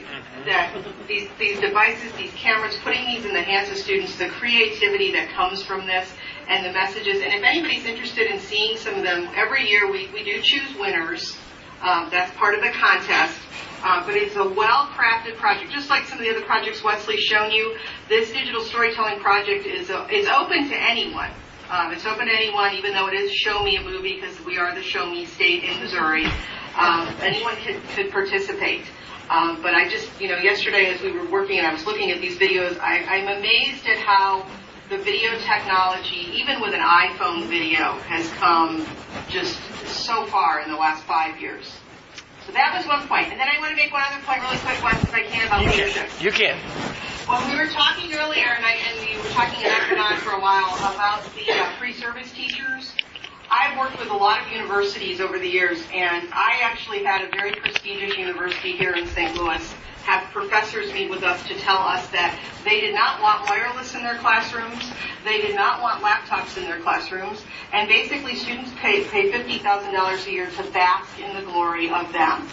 [0.47, 0.73] that
[1.09, 5.31] these these devices, these cameras, putting these in the hands of students, the creativity that
[5.31, 6.13] comes from this
[6.49, 7.23] and the messages.
[7.23, 10.77] And if anybody's interested in seeing some of them, every year we, we do choose
[10.79, 11.37] winners.
[11.83, 13.39] Um, that's part of the contest.
[13.83, 17.51] Uh, but it's a well-crafted project, just like some of the other projects Wesley's shown
[17.51, 17.77] you.
[18.09, 21.31] This digital storytelling project is uh, is open to anyone.
[21.71, 24.57] Um, it's open to anyone, even though it is Show Me a Movie, because we
[24.57, 26.27] are the Show Me state in Missouri.
[26.77, 28.85] Um, anyone could, could participate.
[29.31, 32.11] Um, but I just, you know, yesterday as we were working and I was looking
[32.13, 34.47] at these videos, I, I'm amazed at how
[34.89, 38.87] the video technology, even with an iPhone video, has come
[39.29, 41.67] just so far in the last five years.
[42.47, 43.33] So that was one point.
[43.33, 45.47] And then I want to make one other point really quick, once if I can,
[45.49, 46.07] about You leadership.
[46.09, 46.25] can.
[46.25, 46.57] You can.
[47.27, 50.41] Well, we were talking earlier, and, I, and we were talking in Akron for a
[50.41, 52.93] while about the uh, pre-service teachers.
[53.51, 57.31] I've worked with a lot of universities over the years, and I actually had a
[57.31, 59.37] very prestigious university here in St.
[59.37, 59.75] Louis
[60.05, 64.05] have professors meet with us to tell us that they did not want wireless in
[64.05, 64.93] their classrooms,
[65.25, 67.43] they did not want laptops in their classrooms,
[67.73, 72.49] and basically students pay, pay $50,000 a year to bask in the glory of them.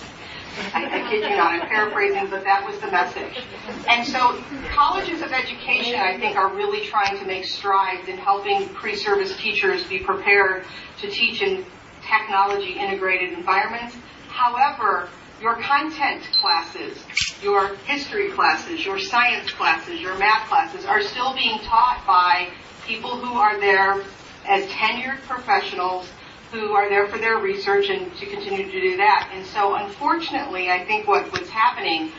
[0.73, 3.43] I, kid you not, I'm paraphrasing, but that was the message.
[3.87, 8.69] And so colleges of education, I think, are really trying to make strides in helping
[8.69, 10.65] pre-service teachers be prepared
[11.01, 11.65] to teach in
[12.07, 13.95] technology integrated environments.
[14.29, 15.09] However,
[15.41, 17.03] your content classes,
[17.41, 22.49] your history classes, your science classes, your math classes are still being taught by
[22.85, 24.03] people who are there
[24.47, 26.07] as tenured professionals
[26.53, 29.31] who are there for their research and to continue to do that.
[29.33, 32.11] And so unfortunately, I think what, what's happening,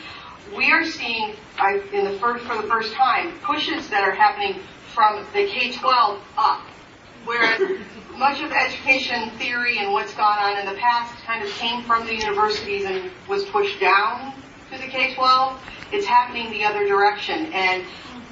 [0.55, 4.61] we are seeing I, in the first, for the first time pushes that are happening
[4.93, 6.61] from the K-12 up.
[7.23, 7.79] Whereas
[8.17, 12.05] much of education theory and what's gone on in the past kind of came from
[12.05, 14.33] the universities and was pushed down
[14.71, 15.57] to the K-12.
[15.93, 17.53] It's happening the other direction.
[17.53, 17.85] And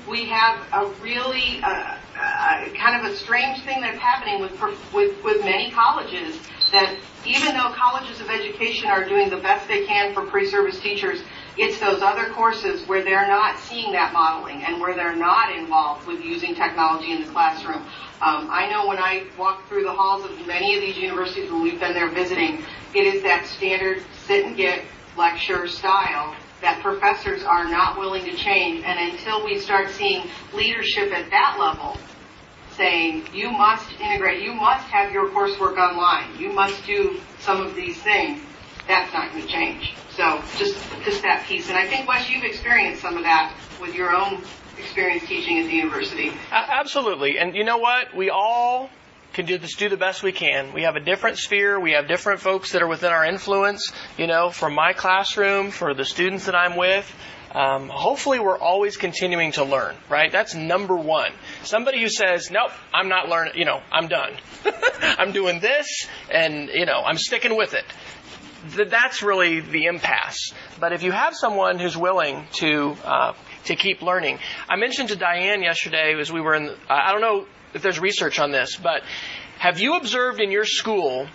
[0.07, 4.51] we have a really uh, uh, kind of a strange thing that's happening with,
[4.93, 6.39] with, with many colleges
[6.71, 6.95] that
[7.25, 11.21] even though colleges of education are doing the best they can for pre-service teachers,
[11.57, 16.05] it's those other courses where they're not seeing that modeling and where they're not involved
[16.07, 17.83] with using technology in the classroom.
[18.21, 21.61] Um, I know when I walk through the halls of many of these universities when
[21.61, 24.83] we've been there visiting, it is that standard sit and get
[25.15, 28.83] lecture style that professors are not willing to change.
[28.85, 31.97] And until we start seeing leadership at that level
[32.77, 37.75] saying, you must integrate, you must have your coursework online, you must do some of
[37.75, 38.41] these things,
[38.87, 39.93] that's not going to change.
[40.15, 41.69] So just just that piece.
[41.69, 44.41] And I think, Wes, you've experienced some of that with your own
[44.77, 46.31] experience teaching at the university.
[46.51, 47.37] Absolutely.
[47.37, 48.15] And you know what?
[48.15, 48.89] We all
[49.33, 50.73] can do just do the best we can.
[50.73, 51.79] We have a different sphere.
[51.79, 53.91] We have different folks that are within our influence.
[54.17, 57.11] You know, from my classroom, for the students that I'm with.
[57.51, 60.31] Um, hopefully, we're always continuing to learn, right?
[60.31, 61.31] That's number one.
[61.63, 64.33] Somebody who says, "Nope, I'm not learning," you know, I'm done.
[65.01, 67.85] I'm doing this, and you know, I'm sticking with it.
[68.89, 70.53] That's really the impasse.
[70.79, 73.33] But if you have someone who's willing to uh,
[73.65, 76.75] to keep learning, I mentioned to Diane yesterday as we were in.
[76.89, 79.01] I don't know if there's research on this, but
[79.59, 81.27] have you observed in your school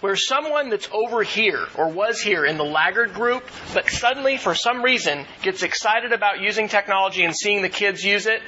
[0.00, 3.44] where someone that's over here or was here in the laggard group,
[3.74, 8.26] but suddenly for some reason gets excited about using technology and seeing the kids use
[8.26, 8.40] it,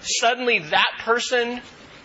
[0.00, 1.60] suddenly that person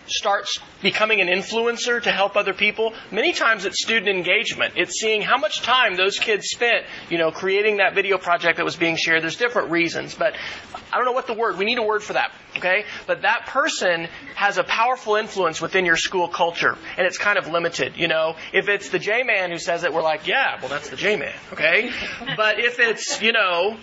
[0.06, 2.94] starts becoming an influencer to help other people.
[3.10, 4.74] Many times it's student engagement.
[4.76, 8.64] It's seeing how much time those kids spent, you know, creating that video project that
[8.64, 9.22] was being shared.
[9.22, 10.34] There's different reasons, but
[10.92, 12.84] I don't know what the word, we need a word for that, okay?
[13.06, 17.48] But that person has a powerful influence within your school culture, and it's kind of
[17.48, 18.36] limited, you know?
[18.52, 21.90] If it's the J-man who says it, we're like, yeah, well that's the J-man, okay?
[22.36, 23.76] But if it's, you know,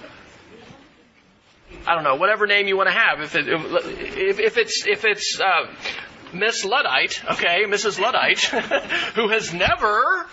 [1.88, 3.22] I don't know, whatever name you want to have.
[3.22, 5.66] If, it, if, if it's if it's uh,
[6.34, 8.00] Miss Luddite, okay, Mrs.
[8.00, 8.40] Luddite,
[9.16, 10.26] who has never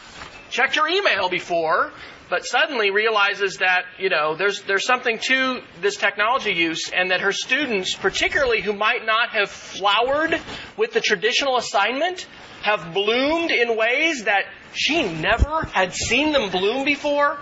[0.50, 1.92] checked her email before,
[2.30, 7.20] but suddenly realizes that you know there's there's something to this technology use, and that
[7.20, 10.40] her students, particularly who might not have flowered
[10.76, 12.26] with the traditional assignment,
[12.62, 14.44] have bloomed in ways that
[14.74, 17.38] she never had seen them bloom before.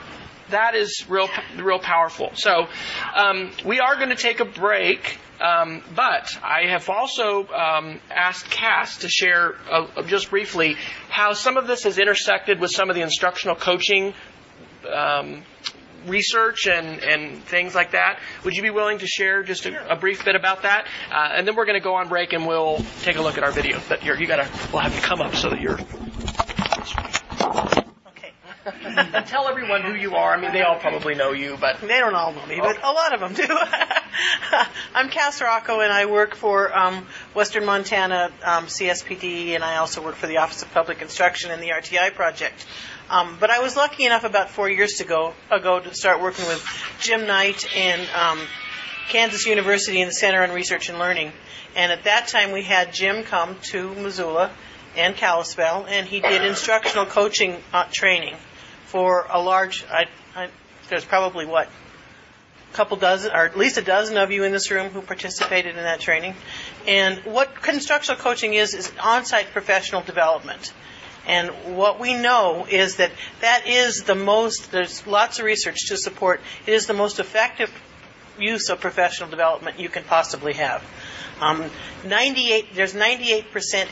[0.50, 2.30] That is real, real powerful.
[2.34, 2.68] So,
[3.14, 5.18] um, we are going to take a break.
[5.40, 10.76] Um, but I have also um, asked Cass to share uh, just briefly
[11.08, 14.14] how some of this has intersected with some of the instructional coaching
[14.92, 15.42] um,
[16.06, 18.18] research and, and things like that.
[18.44, 20.86] Would you be willing to share just a, a brief bit about that?
[21.10, 23.44] Uh, and then we're going to go on break and we'll take a look at
[23.44, 23.80] our video.
[23.88, 25.78] But you're, you got to, we'll have you come up so that you're.
[29.26, 30.34] tell everyone who you are.
[30.34, 32.90] I mean, they all probably know you, but they don't all know me, but a
[32.90, 33.46] lot of them do.
[34.94, 40.02] I'm Cass Rocco, and I work for um, Western Montana um, CSPD, and I also
[40.02, 42.66] work for the Office of Public Instruction and the RTI project.
[43.08, 46.66] Um, but I was lucky enough about four years ago ago to start working with
[46.98, 48.40] Jim Knight and um,
[49.10, 51.30] Kansas University and the Center on Research and Learning.
[51.76, 54.50] And at that time, we had Jim come to Missoula
[54.96, 58.34] and Kalispell, and he did instructional coaching uh, training
[58.86, 59.84] for a large.
[59.90, 60.48] I, I,
[60.88, 61.68] there's probably what
[62.72, 65.76] a couple dozen, or at least a dozen of you in this room who participated
[65.76, 66.34] in that training.
[66.86, 70.72] And what instructional coaching is is on-site professional development.
[71.26, 73.10] And what we know is that
[73.40, 77.72] that is the most, there's lots of research to support, it is the most effective
[78.38, 80.84] use of professional development you can possibly have.
[81.40, 81.68] Um,
[82.04, 83.44] 98, there's 98%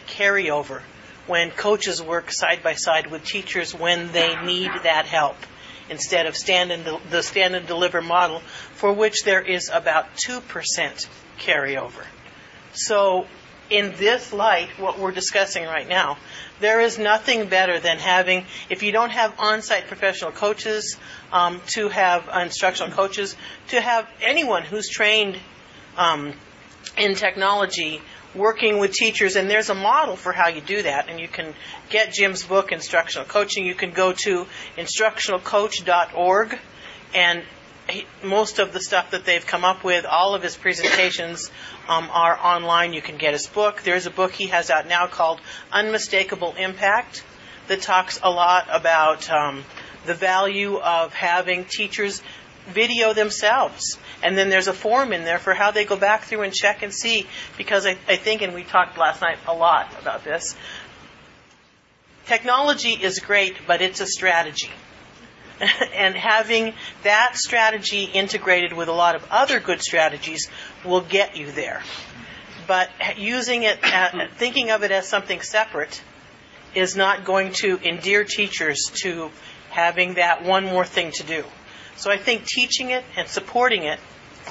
[0.06, 0.82] carryover
[1.26, 5.36] when coaches work side by side with teachers when they need that help
[5.88, 8.40] instead of stand and de- the stand and deliver model
[8.74, 10.40] for which there is about 2%
[11.38, 12.04] carryover.
[12.72, 13.26] So
[13.70, 16.18] in this light, what we're discussing right now,
[16.60, 20.96] there is nothing better than having, if you don't have on-site professional coaches,
[21.32, 23.36] um, to have instructional coaches,
[23.68, 25.38] to have anyone who's trained
[25.96, 26.32] um,
[26.96, 28.00] in technology
[28.34, 31.08] working with teachers, and there's a model for how you do that.
[31.08, 31.54] And you can
[31.90, 33.66] get Jim's book, Instructional Coaching.
[33.66, 36.58] You can go to instructionalcoach.org,
[37.14, 37.42] and
[37.88, 41.50] he, most of the stuff that they've come up with, all of his presentations
[41.88, 42.92] um, are online.
[42.92, 43.82] You can get his book.
[43.82, 47.24] There's a book he has out now called Unmistakable Impact
[47.68, 49.64] that talks a lot about um,
[50.06, 52.22] the value of having teachers
[52.66, 53.98] video themselves.
[54.22, 56.82] And then there's a form in there for how they go back through and check
[56.82, 57.26] and see,
[57.56, 60.56] because I, I think, and we talked last night a lot about this,
[62.26, 64.70] technology is great, but it's a strategy.
[65.94, 70.48] and having that strategy integrated with a lot of other good strategies
[70.84, 71.82] will get you there.
[72.66, 76.02] But using it, at, thinking of it as something separate,
[76.74, 79.30] is not going to endear teachers to
[79.70, 81.44] having that one more thing to do.
[81.96, 84.00] So I think teaching it and supporting it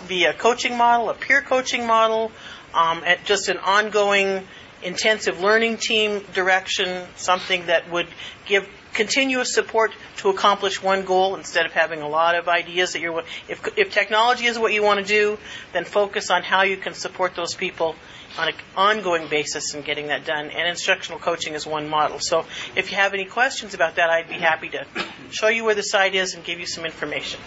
[0.07, 2.31] via coaching model, a peer coaching model,
[2.73, 4.47] um, at just an ongoing
[4.81, 8.07] intensive learning team direction, something that would
[8.45, 13.01] give continuous support to accomplish one goal instead of having a lot of ideas that
[13.01, 15.37] you're if if technology is what you want to do
[15.73, 17.95] then focus on how you can support those people
[18.37, 20.49] on an ongoing basis in getting that done.
[20.49, 22.19] And instructional coaching is one model.
[22.19, 22.45] So
[22.75, 24.85] if you have any questions about that I'd be happy to
[25.31, 27.39] show you where the site is and give you some information.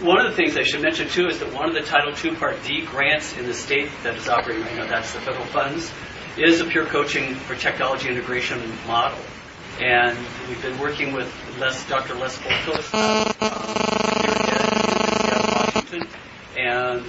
[0.00, 2.36] One of the things I should mention too is that one of the Title II
[2.36, 5.92] Part D grants in the state that is operating right now, that's the federal funds,
[6.36, 9.18] is a peer coaching for technology integration model.
[9.80, 10.18] And
[10.48, 12.14] we've been working with Les, Dr.
[12.14, 13.32] Les Boltos uh,
[14.20, 14.38] here
[15.54, 16.08] Washington.
[16.56, 17.04] And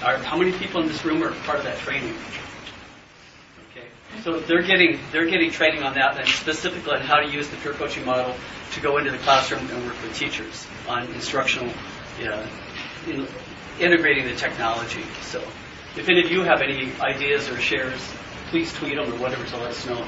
[0.00, 2.14] our, how many people in this room are part of that training?
[3.70, 3.88] Okay.
[4.22, 7.56] So they're getting they're getting training on that, and specifically on how to use the
[7.56, 8.34] peer coaching model
[8.74, 11.72] to go into the classroom and work with teachers on instructional,
[12.20, 12.46] yeah,
[13.08, 13.26] in,
[13.80, 15.02] integrating the technology.
[15.22, 15.40] So,
[15.96, 18.00] if any of you have any ideas or shares,
[18.50, 20.06] please tweet them or whatever to let us know.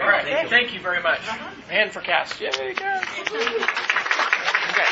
[0.00, 0.24] All right.
[0.24, 1.20] Thank you, Thank you very much.
[1.68, 2.40] Hand for Cass.
[2.40, 3.04] Yay, Cass.
[4.70, 4.88] Okay.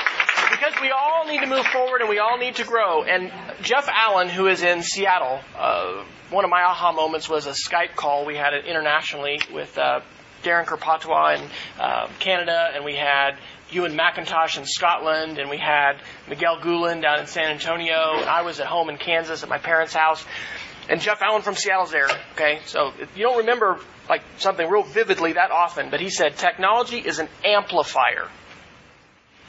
[0.50, 3.02] Because we all need to move forward and we all need to grow.
[3.02, 3.32] And
[3.62, 7.96] Jeff Allen, who is in Seattle, uh, one of my aha moments was a Skype
[7.96, 10.00] call we had it internationally with uh,
[10.42, 11.50] Darren Kuropatwa in
[11.80, 13.38] uh, Canada, and we had
[13.70, 15.94] Ewan McIntosh in Scotland, and we had
[16.28, 19.58] Miguel Guhlin down in San Antonio, and I was at home in Kansas at my
[19.58, 20.24] parents' house.
[20.88, 22.08] And Jeff Allen from Seattle's there.
[22.34, 23.78] Okay, so you don't remember
[24.08, 28.28] like something real vividly that often, but he said technology is an amplifier.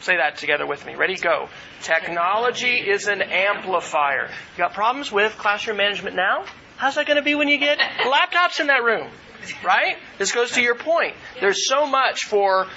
[0.01, 0.95] Say that together with me.
[0.95, 1.15] Ready?
[1.15, 1.47] Go.
[1.81, 4.27] Technology is an amplifier.
[4.27, 6.45] You got problems with classroom management now?
[6.75, 9.09] How's that going to be when you get laptops in that room?
[9.63, 9.95] Right?
[10.17, 11.15] This goes to your point.
[11.39, 12.67] There's so much for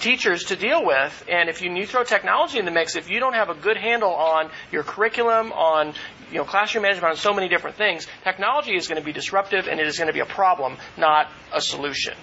[0.00, 1.24] teachers to deal with.
[1.28, 3.76] And if you, you throw technology in the mix, if you don't have a good
[3.76, 5.94] handle on your curriculum, on
[6.30, 9.68] you know classroom management, on so many different things, technology is going to be disruptive
[9.68, 12.14] and it is going to be a problem, not a solution.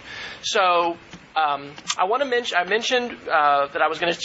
[0.41, 0.97] So
[1.35, 2.57] um, I want to mention.
[2.57, 4.19] I mentioned uh, that I was going to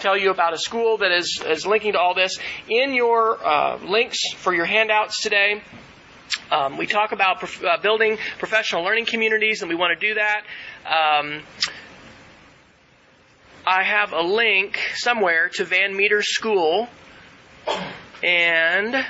[0.00, 2.38] tell you about a school that is, is linking to all this.
[2.68, 5.62] In your uh, links for your handouts today,
[6.50, 10.14] um, we talk about prof- uh, building professional learning communities, and we want to do
[10.14, 10.42] that.
[10.86, 11.42] Um,
[13.66, 16.88] I have a link somewhere to Van Meter School,
[18.22, 19.04] and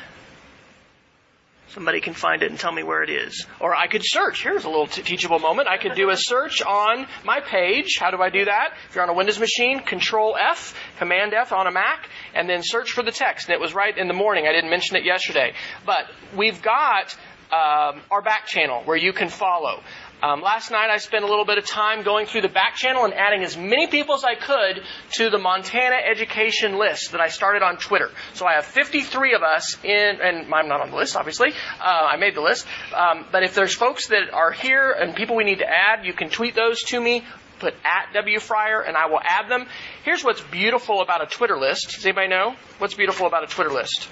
[1.68, 3.46] somebody can find it and tell me where it is.
[3.60, 4.42] Or I could search.
[4.42, 5.68] Here's a little teachable moment.
[5.68, 7.96] I could do a search on my page.
[7.98, 8.74] How do I do that?
[8.88, 12.62] If you're on a Windows machine, Control F, Command F on a Mac, and then
[12.62, 13.48] search for the text.
[13.48, 14.46] And it was right in the morning.
[14.46, 15.54] I didn't mention it yesterday.
[15.86, 17.16] But we've got
[17.52, 19.82] um, our back channel where you can follow.
[20.22, 23.04] Um, last night I spent a little bit of time going through the back channel
[23.06, 24.82] and adding as many people as I could
[25.12, 28.10] to the Montana education list that I started on Twitter.
[28.34, 31.52] So I have 53 of us in, and I'm not on the list, obviously.
[31.80, 32.66] Uh, I made the list.
[32.94, 36.12] Um, but if there's folks that are here and people we need to add, you
[36.12, 37.24] can tweet those to me.
[37.58, 39.66] Put at W Fryer and I will add them.
[40.04, 41.94] Here's what's beautiful about a Twitter list.
[41.94, 44.08] Does anybody know what's beautiful about a Twitter list?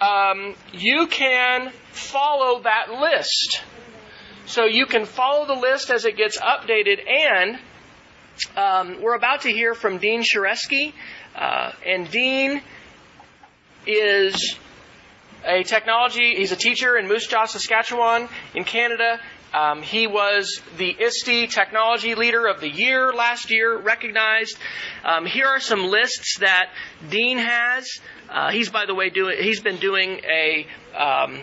[0.00, 3.62] Um, you can follow that list.
[4.46, 7.58] So you can follow the list as it gets updated, and
[8.56, 10.92] um, we're about to hear from Dean Shareski,
[11.34, 12.62] uh, and Dean
[13.86, 14.56] is
[15.44, 16.36] a technology.
[16.36, 19.20] He's a teacher in Moose Jaw, Saskatchewan, in Canada.
[19.54, 24.58] Um, he was the ISTE Technology Leader of the Year last year, recognized.
[25.04, 26.68] Um, here are some lists that
[27.08, 27.88] Dean has.
[28.28, 29.36] Uh, he's, by the way, doing.
[29.40, 30.66] He's been doing a
[30.96, 31.40] um,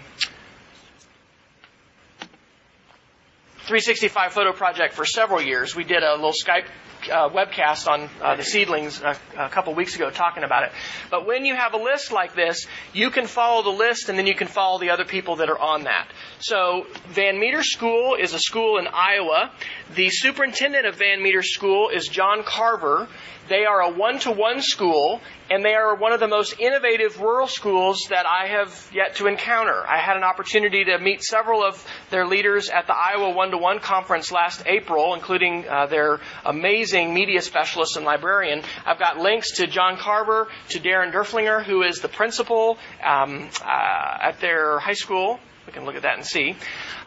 [3.65, 5.75] 365 photo project for several years.
[5.75, 6.65] We did a little Skype
[7.09, 10.71] uh, webcast on uh, the seedlings a, a couple weeks ago talking about it.
[11.09, 14.27] But when you have a list like this, you can follow the list and then
[14.27, 16.07] you can follow the other people that are on that.
[16.39, 19.51] So Van Meter School is a school in Iowa.
[19.95, 23.07] The superintendent of Van Meter School is John Carver.
[23.49, 28.07] They are a one-to-one school, and they are one of the most innovative rural schools
[28.09, 29.85] that I have yet to encounter.
[29.85, 34.31] I had an opportunity to meet several of their leaders at the Iowa one-to-one conference
[34.31, 38.61] last April, including uh, their amazing media specialist and librarian.
[38.85, 44.17] I've got links to John Carver, to Darren Derflinger, who is the principal um, uh,
[44.21, 46.55] at their high school we can look at that and see.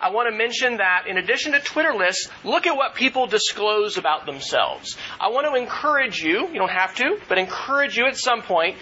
[0.01, 3.99] I want to mention that in addition to Twitter lists, look at what people disclose
[3.99, 4.97] about themselves.
[5.21, 8.77] I want to encourage you, you don't have to, but encourage you at some point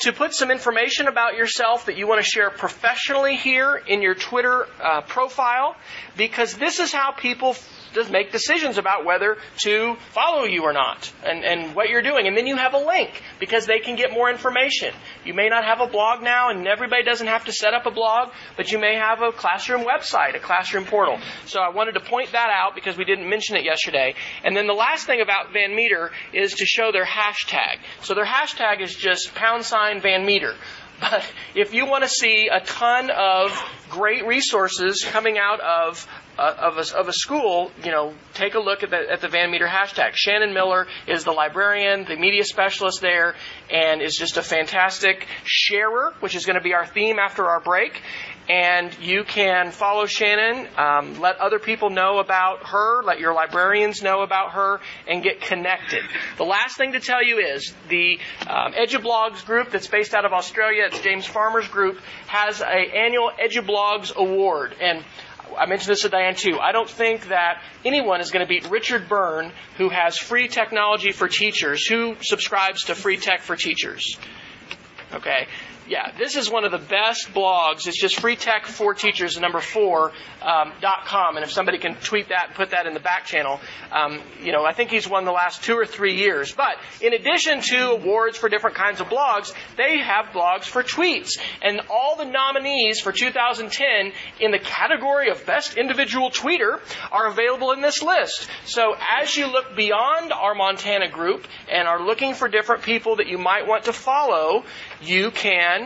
[0.00, 4.14] to put some information about yourself that you want to share professionally here in your
[4.14, 5.76] Twitter uh, profile
[6.16, 7.54] because this is how people
[7.94, 12.26] does make decisions about whether to follow you or not and, and what you're doing.
[12.26, 14.94] And then you have a link because they can get more information.
[15.24, 17.90] You may not have a blog now and everybody doesn't have to set up a
[17.90, 21.18] blog, but you may have a classroom website, a classroom portal.
[21.46, 24.14] So I wanted to point that out because we didn't mention it yesterday.
[24.44, 27.78] And then the last thing about Van Meter is to show their hashtag.
[28.02, 30.54] So their hashtag is just pound sign Van Meter.
[31.00, 31.24] But
[31.54, 33.52] if you want to see a ton of
[33.88, 36.06] great resources coming out of
[36.38, 39.28] uh, of, a, of a school, you know, take a look at the, at the
[39.28, 40.12] Van Meter hashtag.
[40.14, 43.34] Shannon Miller is the librarian, the media specialist there,
[43.72, 47.60] and is just a fantastic sharer, which is going to be our theme after our
[47.60, 48.00] break.
[48.48, 54.00] And you can follow Shannon, um, let other people know about her, let your librarians
[54.00, 56.02] know about her, and get connected.
[56.38, 60.32] The last thing to tell you is the um, EduBlogs group that's based out of
[60.32, 63.77] Australia, it's James Farmer's group, has an annual EduBlogs
[64.16, 64.74] award.
[64.80, 65.04] And
[65.56, 66.58] I mentioned this to Diane too.
[66.60, 71.12] I don't think that anyone is going to beat Richard Byrne, who has free technology
[71.12, 74.18] for teachers, who subscribes to free tech for teachers.
[75.12, 75.46] Okay
[75.88, 77.86] yeah, this is one of the best blogs.
[77.86, 80.12] It's just free tech for teachers, number four,
[80.42, 81.36] um, dot com.
[81.36, 83.60] And if somebody can tweet that and put that in the back channel,
[83.90, 86.52] um, you know, I think he's won the last two or three years.
[86.52, 91.38] But in addition to awards for different kinds of blogs, they have blogs for tweets.
[91.62, 97.72] And all the nominees for 2010 in the category of best individual tweeter are available
[97.72, 98.48] in this list.
[98.66, 103.26] So as you look beyond our Montana group and are looking for different people that
[103.26, 104.64] you might want to follow,
[105.00, 105.77] you can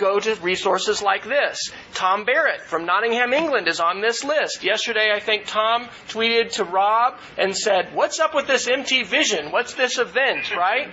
[0.00, 1.70] go to resources like this.
[1.94, 4.64] Tom Barrett from Nottingham, England is on this list.
[4.64, 9.52] Yesterday, I think Tom tweeted to Rob and said, What's up with this MT Vision?
[9.52, 10.90] What's this event, right?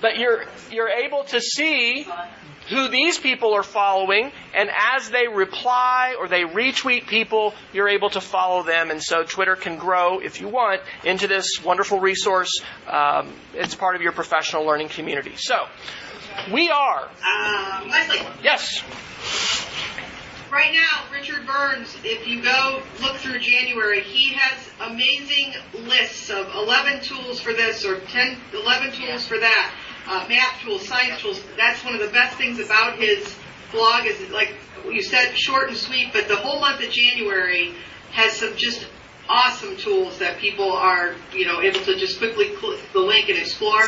[0.00, 2.06] But you're, you're able to see
[2.68, 8.10] who these people are following, and as they reply or they retweet people, you're able
[8.10, 8.90] to follow them.
[8.90, 12.62] And so Twitter can grow, if you want, into this wonderful resource.
[12.86, 15.34] Um, it's part of your professional learning community.
[15.36, 15.66] So,
[16.52, 17.08] we are.
[17.24, 18.26] Uh, Leslie.
[18.42, 18.82] Yes.
[20.50, 26.46] Right now, Richard Byrne's, if you go look through January, he has amazing lists of
[26.54, 29.74] 11 tools for this or 10, 11 tools for that,
[30.06, 31.42] uh, math tools, science tools.
[31.56, 33.34] That's one of the best things about his
[33.72, 34.54] blog is like
[34.90, 37.74] you said, short and sweet, but the whole month of January
[38.10, 38.86] has some just
[39.28, 43.38] awesome tools that people are, you know, able to just quickly click the link and
[43.38, 43.82] explore.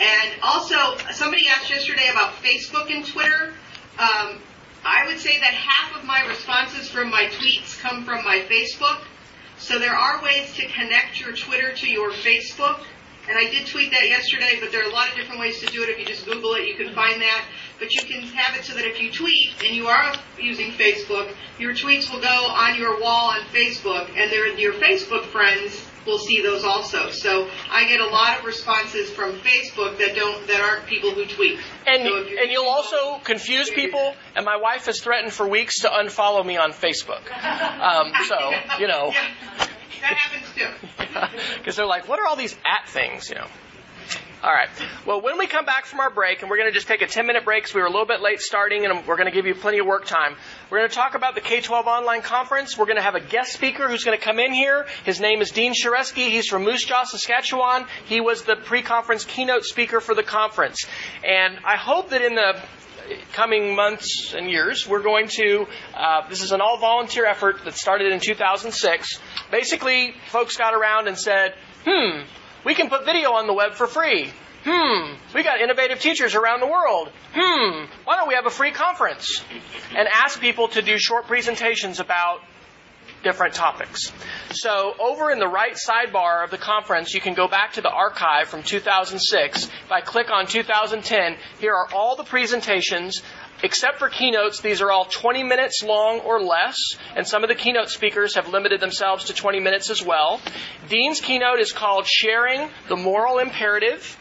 [0.00, 3.54] And also, somebody asked yesterday about Facebook and Twitter.
[3.98, 4.40] Um,
[4.84, 9.00] I would say that half of my responses from my tweets come from my Facebook.
[9.58, 12.80] So there are ways to connect your Twitter to your Facebook.
[13.28, 15.66] And I did tweet that yesterday, but there are a lot of different ways to
[15.66, 15.90] do it.
[15.90, 17.44] If you just Google it, you can find that.
[17.78, 21.34] But you can have it so that if you tweet and you are using Facebook,
[21.58, 26.42] your tweets will go on your wall on Facebook, and your Facebook friends will see
[26.42, 27.10] those also.
[27.10, 31.26] So I get a lot of responses from Facebook that don't that aren't people who
[31.26, 31.58] tweet.
[31.86, 34.14] And so and you'll also confuse people.
[34.34, 37.30] And my wife has threatened for weeks to unfollow me on Facebook.
[37.30, 39.12] Um, so you know.
[39.12, 39.66] Yeah.
[40.00, 40.88] That happens too.
[41.58, 43.28] Because they're like, what are all these at things?
[43.28, 43.46] You know.
[44.40, 44.68] All right.
[45.04, 47.08] Well, when we come back from our break, and we're going to just take a
[47.08, 49.32] 10 minute break because we were a little bit late starting, and we're going to
[49.32, 50.36] give you plenty of work time.
[50.70, 52.78] We're going to talk about the K 12 online conference.
[52.78, 54.86] We're going to have a guest speaker who's going to come in here.
[55.04, 56.30] His name is Dean Shareski.
[56.30, 57.86] He's from Moose Jaw, Saskatchewan.
[58.04, 60.86] He was the pre conference keynote speaker for the conference.
[61.24, 62.62] And I hope that in the
[63.32, 65.66] coming months and years, we're going to,
[65.96, 69.18] uh, this is an all volunteer effort that started in 2006.
[69.50, 71.54] Basically, folks got around and said,
[71.84, 72.20] hmm,
[72.64, 74.30] we can put video on the web for free.
[74.64, 77.10] Hmm, we got innovative teachers around the world.
[77.32, 79.42] Hmm, why don't we have a free conference?
[79.94, 82.40] And ask people to do short presentations about
[83.22, 84.12] different topics.
[84.50, 87.90] So over in the right sidebar of the conference, you can go back to the
[87.90, 89.64] archive from 2006.
[89.64, 93.22] If I click on 2010, here are all the presentations
[93.62, 96.76] Except for keynotes, these are all 20 minutes long or less,
[97.16, 100.40] and some of the keynote speakers have limited themselves to 20 minutes as well.
[100.88, 104.16] Dean's keynote is called Sharing the Moral Imperative,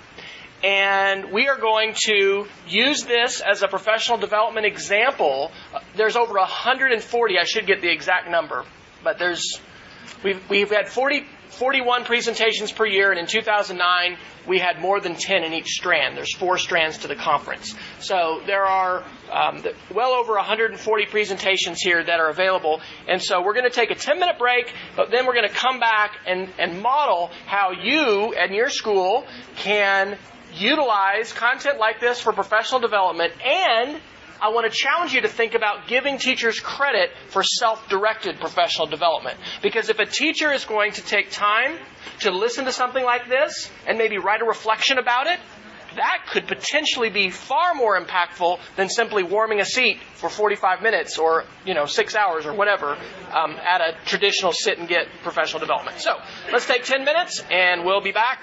[0.64, 5.52] and we are going to use this as a professional development example.
[5.96, 8.66] There's over 140, I should get the exact number,
[9.04, 9.60] but there's
[10.24, 14.18] we've, we've had 40 41 presentations per year, and in 2009,
[14.48, 16.16] we had more than 10 in each strand.
[16.16, 17.76] There's four strands to the conference.
[18.00, 19.64] So there are um,
[19.94, 22.82] well over 140 presentations here that are available.
[23.08, 25.56] And so we're going to take a 10 minute break, but then we're going to
[25.56, 29.26] come back and, and model how you and your school
[29.58, 30.18] can
[30.54, 34.00] utilize content like this for professional development and
[34.42, 39.40] I want to challenge you to think about giving teachers credit for self-directed professional development.
[39.62, 41.78] Because if a teacher is going to take time
[42.20, 45.40] to listen to something like this and maybe write a reflection about it,
[45.96, 51.18] that could potentially be far more impactful than simply warming a seat for 45 minutes
[51.18, 52.96] or, you know, six hours or whatever
[53.32, 56.00] um, at a traditional sit and get professional development.
[56.00, 56.16] So
[56.52, 58.42] let's take 10 minutes and we'll be back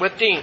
[0.00, 0.42] with Dean.